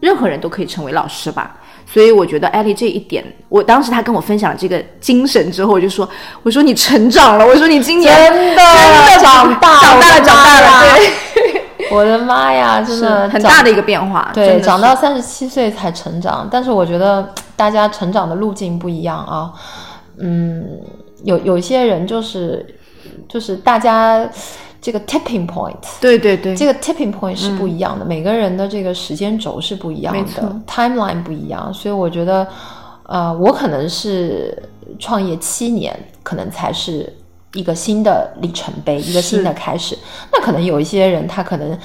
[0.00, 1.56] 任何人都可以成为老师吧。
[1.84, 6.08] 所以我觉得艾丽这一点，我当时她跟我分享了这个精神之后，我就说，
[6.42, 11.51] 我说你成长了，我说你今年真的真的长大长大了，长大了，对。
[11.92, 14.30] 我的妈呀，真的很大的一个变化。
[14.32, 19.52] 对，长到三十七岁才成长，但是我觉得大家成长的路径不一样啊。
[20.18, 20.80] 嗯，
[21.24, 22.64] 有有些人就是
[23.28, 24.28] 就是大家
[24.80, 32.46] 这个 tipping point，对对对，这个 tipping point 是不一样的，每个人的这个时间轴是不一样的，timeline 不一样，所以我觉得，
[33.04, 34.62] 呃，我可能是
[34.98, 37.12] 创业七年，可能才是。
[37.54, 39.96] 一个新的里程碑，一个新的开始。
[40.32, 41.78] 那可能有一些人，他可能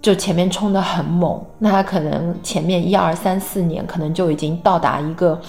[0.00, 5.40] 就前面冲的很猛，那他可能前面一二三四年，可能就已经到达一个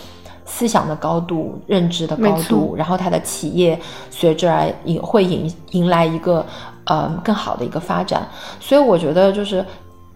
[0.45, 3.79] 思想的高度、认知的高度，然后他的企业
[4.09, 6.45] 随之而也会迎迎来一个
[6.85, 8.27] 呃更好的一个发展。
[8.59, 9.65] 所以我觉得就是。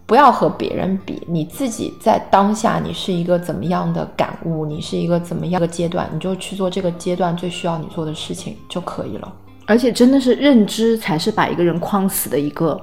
[0.06, 9.34] 不要和别人比，你自己在当下你是一个怎么样的感悟，你是一个怎么样的阶段，你就去做这个阶段最需要你做的事情就可以了。
[9.66, 12.80] 而且真的是认知才是把一个人框死的一个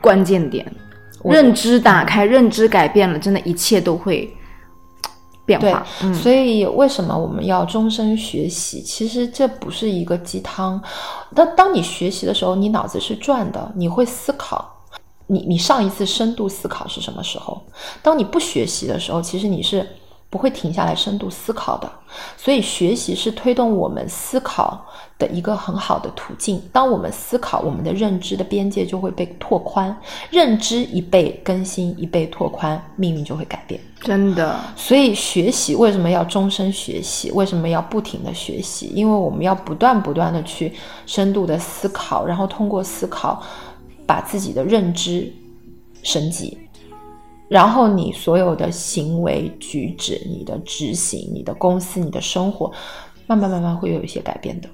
[0.00, 0.66] 关键点，
[1.24, 4.34] 认知打开，认知改变了，真的一切都会
[5.44, 5.86] 变化。
[6.14, 8.80] 所以为什么我们要终身学习？
[8.80, 10.82] 其实这不是一个鸡汤。
[11.30, 14.72] 那当你学习的时候，你脑子是转的，你会思考。
[15.26, 17.60] 你你上一次深度思考是什么时候？
[18.02, 19.86] 当你不学习的时候，其实你是
[20.30, 21.90] 不会停下来深度思考的。
[22.36, 24.86] 所以学习是推动我们思考
[25.18, 26.62] 的一个很好的途径。
[26.72, 29.94] 当我们思考，我们的认知的边界就会被拓宽。
[30.30, 33.80] 认知一被更新，一被拓宽，命运就会改变。
[34.00, 34.58] 真的。
[34.76, 37.30] 所以学习为什么要终身学习？
[37.32, 38.86] 为什么要不停的学习？
[38.94, 40.72] 因为我们要不断不断的去
[41.06, 43.42] 深度的思考，然后通过思考。
[44.06, 45.32] 把自己的认知
[46.02, 46.56] 升级，
[47.48, 52.70] 然后你所有的行为举止、你的执行、你的公司、你的生活，
[53.26, 54.68] 慢慢慢慢会有一些改变的。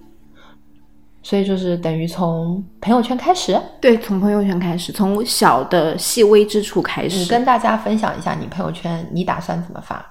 [1.22, 7.20] 所以就是等于从朋友圈开始，对，从朋友圈开始，从小的细微之处开始。
[7.20, 10.04] 你跟大家分享一下你朋友圈，你打算怎么发？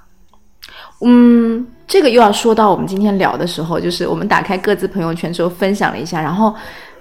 [1.02, 6.56] 嗯，这个又要说到我们今天聊的时候，就是我们打开各自朋友圈之后分享了一下，然后，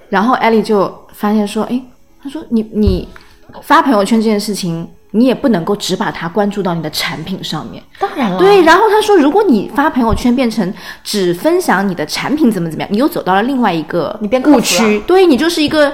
[0.08, 1.80] 然后艾丽就发现说，哎。
[2.22, 3.08] 他说：“你你
[3.62, 7.82] 发朋友圈这件事情，你也不能够只把它关注到你的产品上面。
[7.98, 8.62] 当然了，对。
[8.62, 15.00] 然后他说，如果你发朋友圈变成只分享你的产品怎么怎么样，你又走到了另外一个你变误区。
[15.06, 15.92] 对你就是一个。”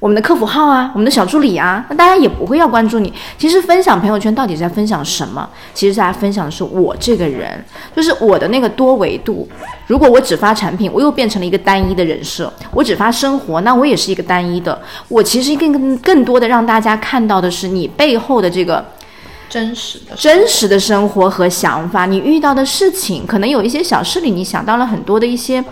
[0.00, 3.12] 我们的客服号啊，我们的小助理啊，那大家也不会要关注你。
[3.36, 5.48] 其实分享朋友圈到底在分享什么？
[5.74, 7.64] 其实大家分享的是我这个人，
[7.96, 9.48] 就是我的那个多维度。
[9.88, 14.80] 如果我只发产品，我又变成了一个单一的人设；我只发生活，那我也是一个单一的。
[15.08, 18.84] 我其实更更更多的让大家看到的是你背后的这个
[19.48, 25.64] 真实的真实的生活和想法，你遇到的事情，可能有一些小事里你想到了很多的一些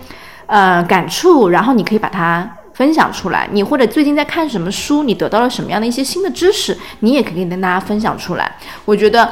[0.47, 2.56] 呃感触，然后你可以把它。
[2.77, 8.55] 分享出来，你或者最近在看什么书，你得到了什么样的一些新的知识，你也可以跟大家分享出来。
[8.85, 9.27] 我觉得，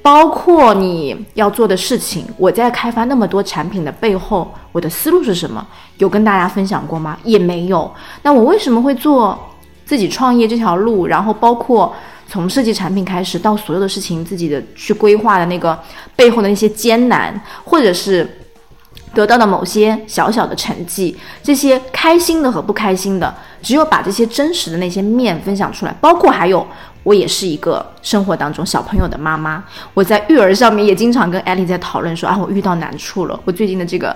[0.00, 5.64] 包括你要做的事情，我在开发那么多产品的背后，我的思路是什么？
[5.98, 7.18] 有跟大家分享过吗？
[7.22, 7.92] 也没有。
[8.22, 9.38] 那我为什么会做
[9.84, 11.06] 自己创业这条路？
[11.06, 11.94] 然后包括
[12.26, 15.78] 从设计产品开始到所有的事情，自己的去规划的那个
[16.16, 18.26] 背后的那些艰难，或者是。
[19.16, 26.66] 得到的某些小小的成绩，这些开心的和不开心的，只有把这些真实的那些面分享出来，包括还有，
[27.02, 34.14] 我也是一个生活当中小朋友的妈妈，我在育儿上面也经常跟艾丽在讨论说啊，我遇到难处了，我最近的这个，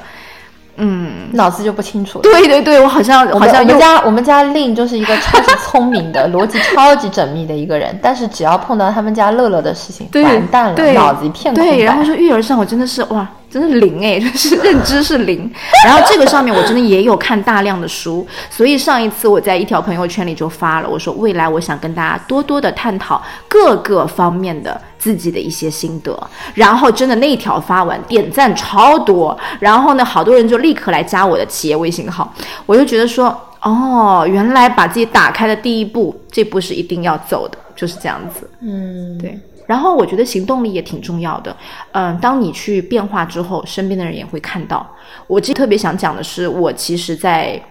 [0.77, 2.19] 嗯，脑子就不清楚。
[2.19, 11.71] 对对对，我好像好像我们家我们家令就是一个超级聪明的、逻辑超级缜密的一个人，但是只要碰到他们家乐乐的事情，完蛋了，脑子一片空白。
[11.71, 13.27] 对，然后说育儿上我真的是哇。
[13.51, 15.51] 真的零哎，就 是认知是零。
[15.85, 26.17] 然后这个上面我真的也有看大量的书，所以上一次我在一条朋友圈里就发了，我说未来我想跟大家多多的探讨各个方面的自己的一些心得。
[26.55, 32.33] 然后真的那一条发完点赞超多，然后呢，好多人就立刻来加我的企业微信号，
[32.67, 38.49] 我就觉得说，哦，原来把自己打开的第一步，这步是一定要走的，就是这样子。
[38.61, 39.39] 嗯，对。
[39.71, 41.57] 然后我觉得行动力也挺重要的，
[41.93, 44.85] 嗯，当你去变化之后，身边的人也会看到。
[45.29, 47.63] 我其实特别想讲的是，我其实在，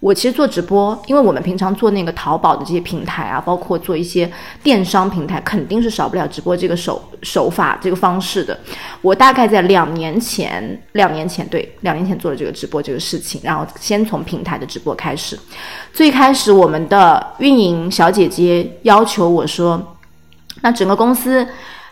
[0.00, 4.32] 我其实做直播，因为我们平常做那个淘宝的这些平台啊，包括做一些
[4.62, 8.58] 电商平台，肯定是少不了直播这个手手法这个方式的。
[9.02, 15.38] 我大概在两年前，两年前对，两年前做了这个直播这个事情，然后先从平台的直播开始。
[15.92, 19.91] 最开始我们的运营小姐姐要求我说。
[20.60, 21.46] 那整个公司，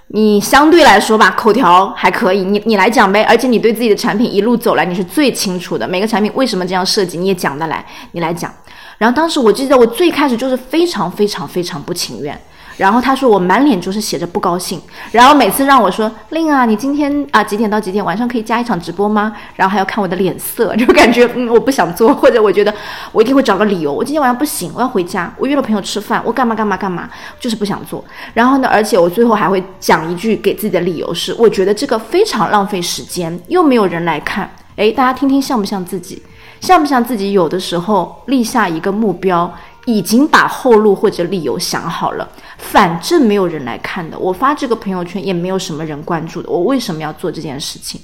[0.09, 3.23] 你相对来说吧，口条还可以，你你来讲呗。
[3.25, 8.53] 而且你对自己的产品一路走来，你是最清楚的，每个产品为什么这样设计，你也讲得来，你来讲。
[8.99, 12.39] 然后当时我记得我最开始就是非常非常非常不情愿。
[12.81, 14.81] 然后他说我满脸就是写着不高兴，
[15.12, 19.37] 然后每次让我说令啊，你今天啊几点到几点晚上可以加一场直播吗？
[19.55, 22.74] 然后还要看我的脸色，就感觉嗯我不想做，或者我觉得
[23.12, 27.07] 我一定会找个理由，我今天晚上不行，我要回家，我约了朋友吃饭，我干嘛干嘛干嘛，
[27.39, 28.03] 就是不想做。
[28.33, 34.51] 然后呢，而且我最后还会讲一句给自己的理由是，我觉得这个非常浪费时间，又没有人来看。
[34.76, 36.22] 诶，大家听听像不像自己？
[36.61, 37.33] 像不像自己？
[37.33, 39.53] 有的时候立下一个目标。
[39.87, 42.28] 已经把后路或者理由想好了，
[42.61, 48.01] 反正没有人来看的，我发这个朋友圈也没有什么人关注的，我为什么要做这件事情？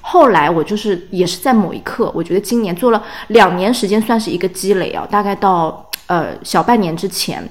[0.00, 7.46] 后来我就是也是在某一刻，我觉得今年做了两年时间算是一个积累啊，大概到呃小半年之前，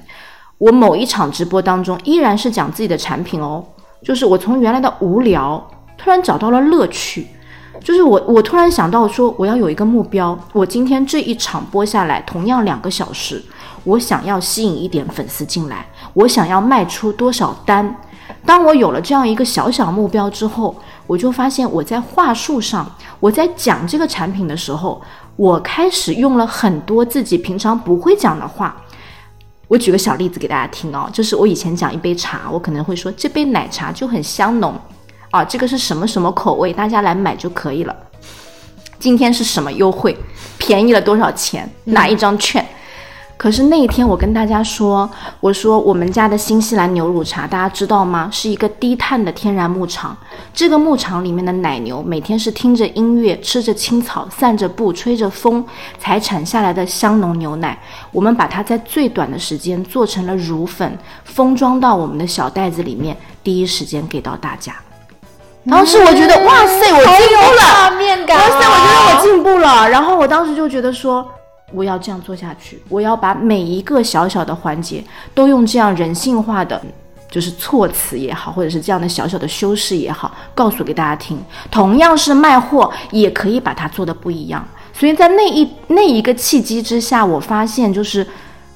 [0.57, 3.63] 我某一场直播当中依然是讲自己的产品哦，
[4.01, 7.27] 就是我从原来的无聊突然找到了乐趣。
[7.81, 10.37] 就是我，我突然想到说，我要有一个目标。
[10.51, 13.41] 我今天这一场播下来，同样两个小时，
[13.83, 17.95] 我想要吸引一点粉丝进来，我想要卖出多少单。
[18.45, 20.75] 当我有了这样一个小小目标之后，
[21.07, 25.01] 我就发现我在话术上，我在讲这个产品的时候，
[25.35, 28.75] 我开始用了很多自己平常不会讲的话。
[29.67, 34.73] 我举个小例子给大家听哦，就是我以前讲一杯茶，我可能会说这杯奶茶就很香浓。
[35.31, 36.73] 啊，这个是什么什么口味？
[36.73, 37.95] 大家来买就可以了。
[38.97, 40.17] 今天是什么优惠？
[40.57, 41.69] 便宜了多少钱？
[41.85, 42.65] 哪一张券？
[43.39, 45.09] 可是那一天我跟大家说，
[45.39, 48.29] 我说我们家的新西兰牛乳茶，大家知道吗？
[48.33, 50.15] 是一个低碳的天然牧场。
[50.53, 55.63] 这个牧场里面的奶牛每天是听着音乐，吃着青草，散着步，吹着风，
[55.97, 57.79] 才产下来的香浓牛奶。
[58.11, 64.75] 我们把它在最短的时间做成了乳粉，封装到我们的小袋子里面，第一时间给到大家。
[65.69, 67.63] 当时我觉得哇塞，我进步了！
[67.71, 69.89] 哇塞，我觉得我进步了。
[69.89, 71.25] 然后我当时就觉得说，
[71.71, 75.03] 我要这样做下去，我要把每一个小小的环节
[75.33, 76.81] 都用这样人性化的，
[77.29, 81.37] 就是措辞也好，或者是这样的小小的修饰也好，告诉给大家听。
[81.69, 84.65] 同样是卖货，也可以把它做的不一样。
[84.93, 88.25] 所以在那一那一个契机之下，我发现就是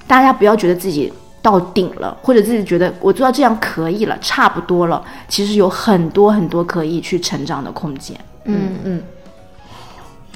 [0.08, 1.12] 大家不要觉得自己。
[1.44, 5.04] 到顶了，或者自己觉得我做到这样可以了，差不多了。
[5.28, 8.18] 其实有很多很多可以去成长的空间。
[8.46, 9.04] 嗯嗯，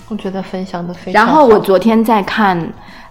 [0.09, 1.13] 我觉得分享的非常。
[1.13, 2.57] 然后我昨天在看，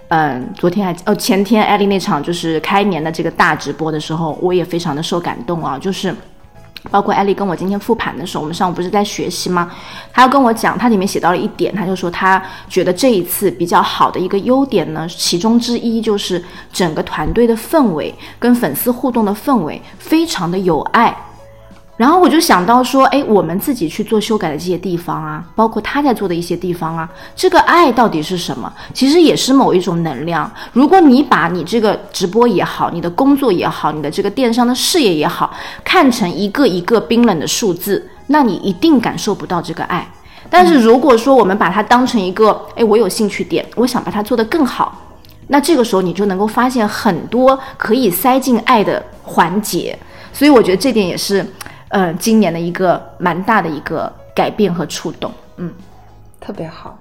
[0.09, 6.14] 嗯，昨天还哦前天艾丽那场就是开年的这个大直播的时候，我也非常的受感动啊，就是。
[6.88, 9.68] 包括艾丽跟我今天复盘的时候，我们上午不是在学习吗？
[10.12, 16.40] 她要跟我讲，她里面写到了一点，她就说她觉得这一次比较好的一个优点呢，其中之一就是
[16.72, 21.12] 整个团队的氛围跟粉丝互动的氛围非常的有爱。
[21.97, 28.70] 然后我就想到说，哎，我们自己去做修改的这些地方啊，包括他在做的一些地方啊，这个爱到底是什么？
[28.92, 30.51] 其实也是某一种能量。
[30.74, 35.51] 如果你把你这个直播也好，你的工作也好，你的这个电商的事业也好，
[35.82, 40.07] 看成一个一个冰冷的数字，那你一定感受不到这个爱。
[40.51, 45.01] 但是如果说我们把它当成一个，哎，我有兴趣点，我想把它做得更好，
[45.47, 49.99] 那这个时候你就能够发现很多可以塞进爱的环节。
[50.30, 51.42] 所以我觉得这点也是。
[51.89, 55.72] 嗯，今年的一个蛮大的一个改变和触动，嗯，
[56.41, 56.99] 特别好，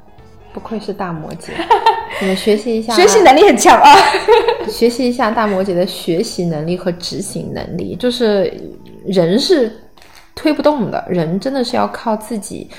[0.54, 1.52] 不愧是大摩羯，
[2.22, 3.94] 你们学习一下，学习能力很强啊，
[4.70, 8.54] 学习一下大摩羯的学习能力和执行能力，就是
[9.06, 9.76] 人是
[10.36, 12.70] 推不动的，人真的是要靠自己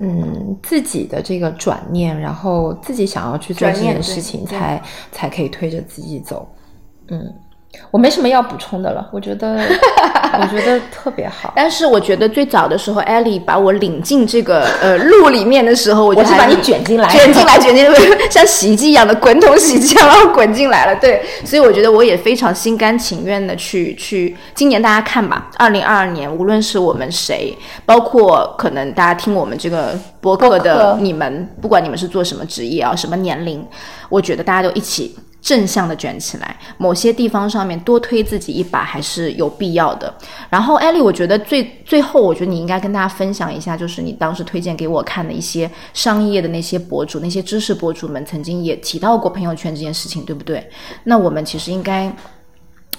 [0.00, 4.82] 嗯自己的这个转念，然后自己想要去做这件事情，才
[5.12, 6.48] 才可以推着自己走。
[7.08, 7.32] 嗯。
[7.90, 9.56] 我没什么要补充的了，我觉得，
[10.40, 11.52] 我觉得特别好。
[11.56, 17.98] 但是我觉得最早的时候，艾莉把我领进这个呃路里面的时候，我就把你卷进来，卷进来，卷进来，
[18.28, 20.96] 像洗衣机一样的滚筒洗衣机，然后滚进来了。
[20.96, 24.36] 对，所以我觉得我也非常心甘情愿的去去。
[24.54, 27.56] 今年大家看吧，二零二二年，无论是我们谁，
[27.86, 33.64] 包括可能大家听我们这个播客的你们，不管你们是做什么职业啊，什么年龄，
[34.08, 35.16] 我觉得大家都一起。
[35.44, 40.12] 正向的卷起来，某些地方上面多推自己一把还是有必要的。
[40.48, 50.66] 然后，艾丽，我觉得最最后，我觉得你应该跟大家分享一下，就是你当时推荐给我看的一些商业的那些博主、那些知识博主们曾经也提到过朋友圈这件事情，对不对？
[51.04, 52.10] 那我们其实应该。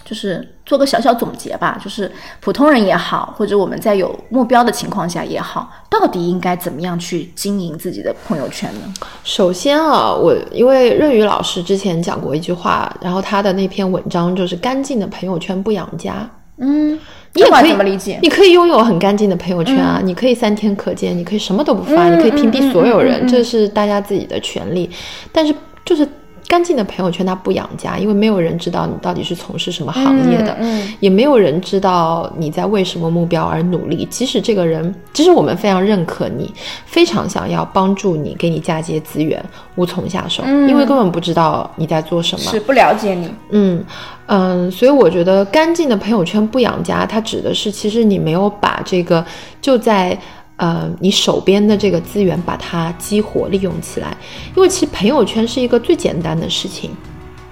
[0.06, 8.94] 就是做个小小总结吧，就是普通人也好，或者我们在有目标的情况下也好，到底应该怎么样去经营自己的朋友圈呢？
[9.24, 16.30] 首先啊，我因为润宇老师之前讲过一句话，然后他的那篇文章就是“干净的朋友圈不养家”。
[16.58, 17.00] 嗯，
[17.34, 18.20] 你也可以怎么理解？
[18.22, 24.88] 你可以拥有很干净的朋友圈啊，你可以三天可见，你可以什么都不发，你可以屏蔽所有人，这是大家自己的权利。
[25.32, 25.54] 但是
[25.84, 26.08] 就是。
[26.56, 30.58] 干净的朋友圈它不养家，因为没有人知道你到底是从事什么行业的，
[31.02, 34.08] 也没有人知道你在为什么目标而努力。
[34.10, 36.50] 即使这个人，即使我们非常认可你，
[36.86, 39.44] 非常想要帮助你，给你嫁接资源，
[39.76, 43.30] 无从下手，因为根本不知道你在做什么，是不了解你。
[43.50, 43.84] 嗯
[44.28, 49.26] 嗯，所以我觉得干净的朋友圈不养家，它指的是其实你没有把这个
[49.60, 50.18] 就在。
[50.58, 54.16] 呃，你手边的这个资源，把它激活利用起来，
[54.56, 56.92] 因为其实朋友圈是一个最简单的事情，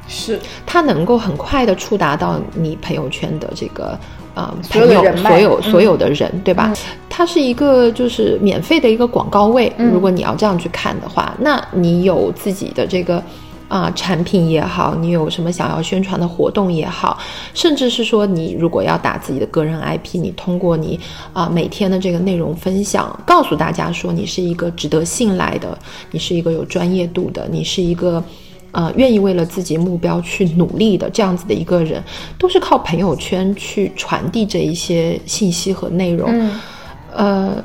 [0.08, 0.40] 是。
[0.66, 4.00] 它能够很快的触达到你朋友圈的这个
[4.36, 6.74] 呃朋友所有所有的人，对吧？
[7.10, 13.22] 它是一个就是免费的一个广告位，如果你要这样去看的话，那你有自己的这个。
[13.74, 17.18] 啊，产品也好，你有什么想要宣传的活动也好，
[17.56, 21.00] 甚至是说你如果要打自己的个人 IP，你通过你
[21.34, 25.76] 啊每天的这个内容分享，告诉大家说你是一个值得信赖的，
[26.12, 28.24] 你是一个有专业度的，你是一个
[28.74, 32.00] 呃愿意为了自己目标去努力的这样子的一个人，
[32.38, 36.52] 都是靠朋友圈去传递这一些信息和内容。
[37.12, 37.56] 呃，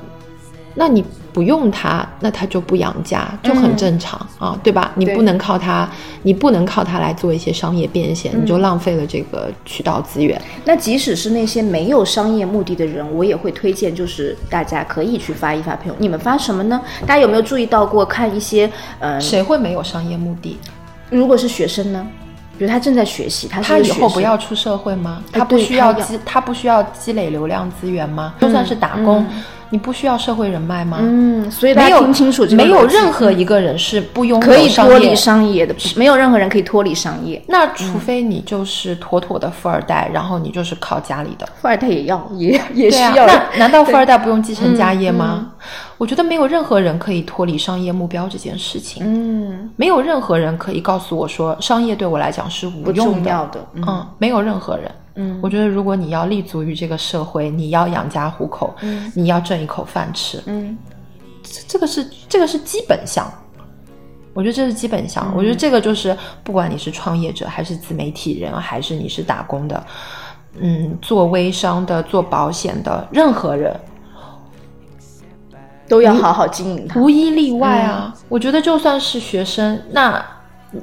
[0.75, 1.05] 那你。
[1.39, 4.91] 不用它，那它就不养家，就很正常啊，对吧？
[4.97, 5.89] 你不能靠它，
[6.25, 10.43] 你不能靠它来做一些商业变现，你就浪费了这个渠道资源。
[10.65, 15.95] 那即使是那些没有商业目的的人，我也会推荐，就是大家可以去发一发朋友。
[15.99, 16.81] 你们发什么呢？
[17.03, 18.05] 大家有没有注意到过？
[18.05, 18.69] 看一些，
[18.99, 20.59] 呃，谁会没有商业目的？
[21.09, 22.05] 如果是学生呢？
[22.59, 25.23] 比如他正在学习，他他以后不要出社会吗？
[25.33, 28.35] 他不需要积，他不需要积累流量资源吗？
[28.41, 29.25] 就算是打工。
[29.71, 30.99] 你不需要社会人脉吗？
[31.01, 37.43] 嗯，所以大家听清楚，没有任何一个人是不拥有可以脱离商业的，没有任何人可以脱离商业。
[37.49, 41.49] 那除非你就是妥妥的富二代，然后你就是靠家里的。
[41.61, 43.27] 富二代也要，也也需要。
[43.27, 45.53] 那难道富二代不用继承家业吗？
[45.99, 49.03] 我觉得没有任何人可以脱离商业目标这件事情。
[49.05, 53.49] 嗯，没有任何人可以告诉我说商业对我来讲是无用的。
[53.75, 54.91] 嗯，没有任何人。
[55.21, 60.79] 嗯，我觉得如果你要立足于这个社会，你要养家糊口，嗯，你要挣一口饭吃，嗯，
[61.43, 63.29] 这这个是这个是基本项，
[64.33, 65.33] 我觉得这是基本项。
[65.37, 69.87] 我觉得这个就是不管你是创业者，还是自媒体人，还是你是打工的，
[70.61, 73.75] 嗯，做微商的、做保险的，任何人
[75.89, 78.15] 都要好好经营它，无一例外啊。
[78.29, 80.25] 我觉得就算是学生，那。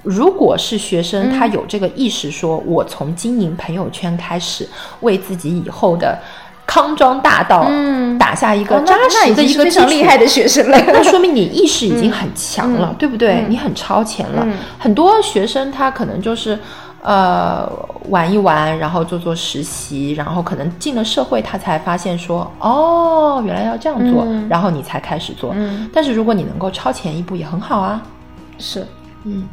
[0.03, 4.67] 如果是学生，他有这个意识，说我从经营朋友圈开始，
[5.01, 6.17] 为自己以后的
[6.65, 7.69] 康庄大道
[8.17, 10.81] 打下一个扎实的一个非常厉害的学生了。
[10.87, 13.45] 那说明你意识已经很强了，对不对？
[13.47, 14.47] 你很超前了。
[14.79, 16.57] 很多学生他可能就是
[17.03, 17.71] 呃
[18.09, 25.55] 玩一玩，然后做做实习，然后可能进了社会，他才发现说哦，原来要这样做，然后你才开始做。
[25.93, 28.01] 但是如果你能够超前一步，也很好啊。
[28.57, 28.83] 是，
[29.25, 29.43] 嗯。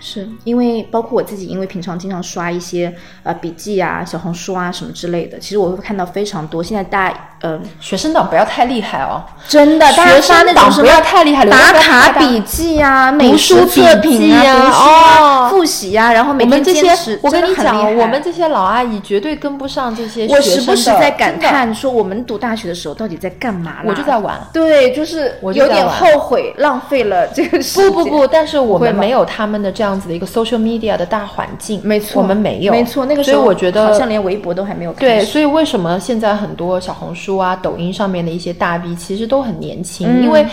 [0.00, 6.62] 是因为包括我自己，因为平常经常刷一些呃笔记啊、小红书啊什么之类的，其实我会看到非常多。
[6.62, 15.78] 现在大呃学生党不要太厉害哦，真的，学生党不要太厉害，打卡笔记呀、美术作品啊、哦、复习。
[15.78, 20.60] 习呀，然后每天坚持，，我跟你讲，我们这些老阿姨绝对跟不上这些我学生的。
[20.60, 23.84] 时不时在感，叹说，我们读大学的时候到底在干嘛啦？
[23.86, 24.36] 我就在玩。
[24.52, 27.92] 对，就是有点后悔，浪费了这个时间。
[27.92, 40.46] 不不不，但是我们没有他们的这样子的一个 social media 的大环境，没错，我们没有，没错，那个时候我觉得好像连微博都还没有开对，所以为什么现在很多小红书啊、抖音上面的一些大 V 其实都很年轻，嗯因为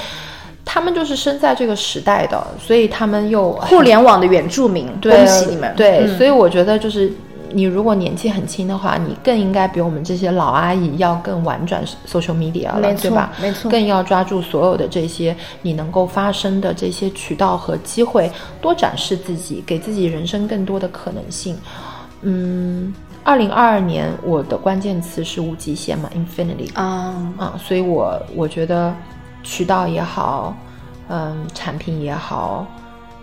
[0.65, 5.73] 他们就是生在这个时代的，所以他们又互联网的原住民，对恭喜你们！
[5.77, 7.13] 对，嗯所以我觉得就是。
[7.51, 13.31] 你如果年纪很轻的话，你更应该比我们这些老阿姨要更婉转 social media 了，对吧？
[13.41, 21.55] 没错更要抓住所有的这些你能够发声的这些渠道和机会，多展示自己，给自己人生更多的可能性。
[22.23, 22.93] 嗯，
[23.25, 26.71] 二零二二年我的关键词是无极限嘛，infinity。
[26.75, 28.93] 啊，啊，所以我我觉得
[29.41, 30.55] 渠道也好，
[31.07, 32.67] 嗯，产品也好，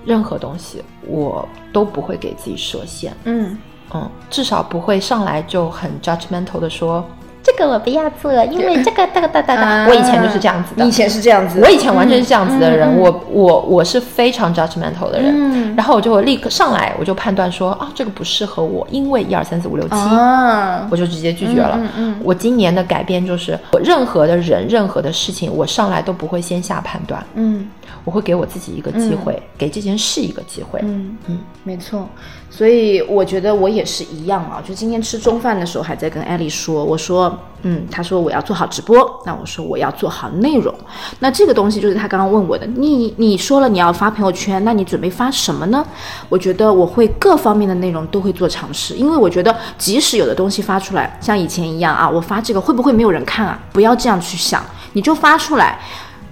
[0.05, 3.57] 任何东西我都不会给自己设限，嗯，
[3.95, 7.07] 嗯，至少不会上来就很 judgmental 的说
[7.43, 9.87] 这个我不要做，因为这个哒哒哒哒哒。
[9.89, 10.85] 我以前就是这样子的。
[10.85, 15.75] 你以，前是这样子，我以前完全是这样子的人，我我我是非常 judgmental 的人，嗯。
[15.77, 19.95] 然后我就立刻上来我就判断说啊，这个不适合我，因为一二三四五六七。
[19.95, 21.81] 啊，我就直接拒绝了。
[21.97, 22.17] 嗯。
[22.23, 27.69] 我今年的改变就是，我任何的人、任何的事情，我上来都不会先下判断，嗯
[28.05, 30.81] 我会给我自己一个机会，给这件事一个机会。
[30.83, 32.09] 嗯嗯，没错。
[32.51, 40.75] 所以我觉得我也是一样啊，就今天吃中饭的时候还在跟艾丽说，我说，嗯，她说我要做好直播，那我说我要做好内容，
[41.21, 45.83] 那这个东西就是她刚刚问我的，你你说了你要发朋友圈，那你准备发什么呢？
[46.29, 53.59] 我觉得我会各方面的内容都会做尝试，因为我觉得即使有的东西发出来，像以前一样啊，我发这个会不会没有人看啊？
[53.73, 54.63] 不要这样去想，
[54.93, 55.79] 你就发出来。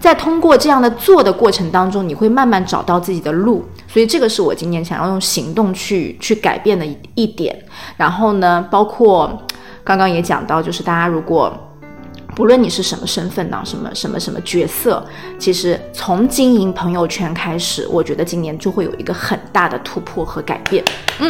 [0.00, 7.56] 在通过这样的做的过程当中，你会慢慢找到自己的路，所以这个是我今年想要用行动去去改变的一一点。
[7.98, 9.30] 然后呢，包括
[9.84, 11.52] 刚刚也讲到，就是大家如果
[12.34, 15.04] 不论你是什么身份呢，什么什么什么角色，
[15.38, 20.82] 其实从经营朋友圈开始，我觉得今年就会有一个很大的突破和改变。
[21.18, 21.28] 嗯，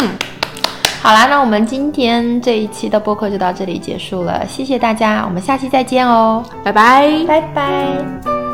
[1.02, 7.24] 好啦，那我们今天这一期的播客就到这里结束了，谢谢大家，我们下期再见哦，拜拜。
[7.26, 8.49] 拜拜。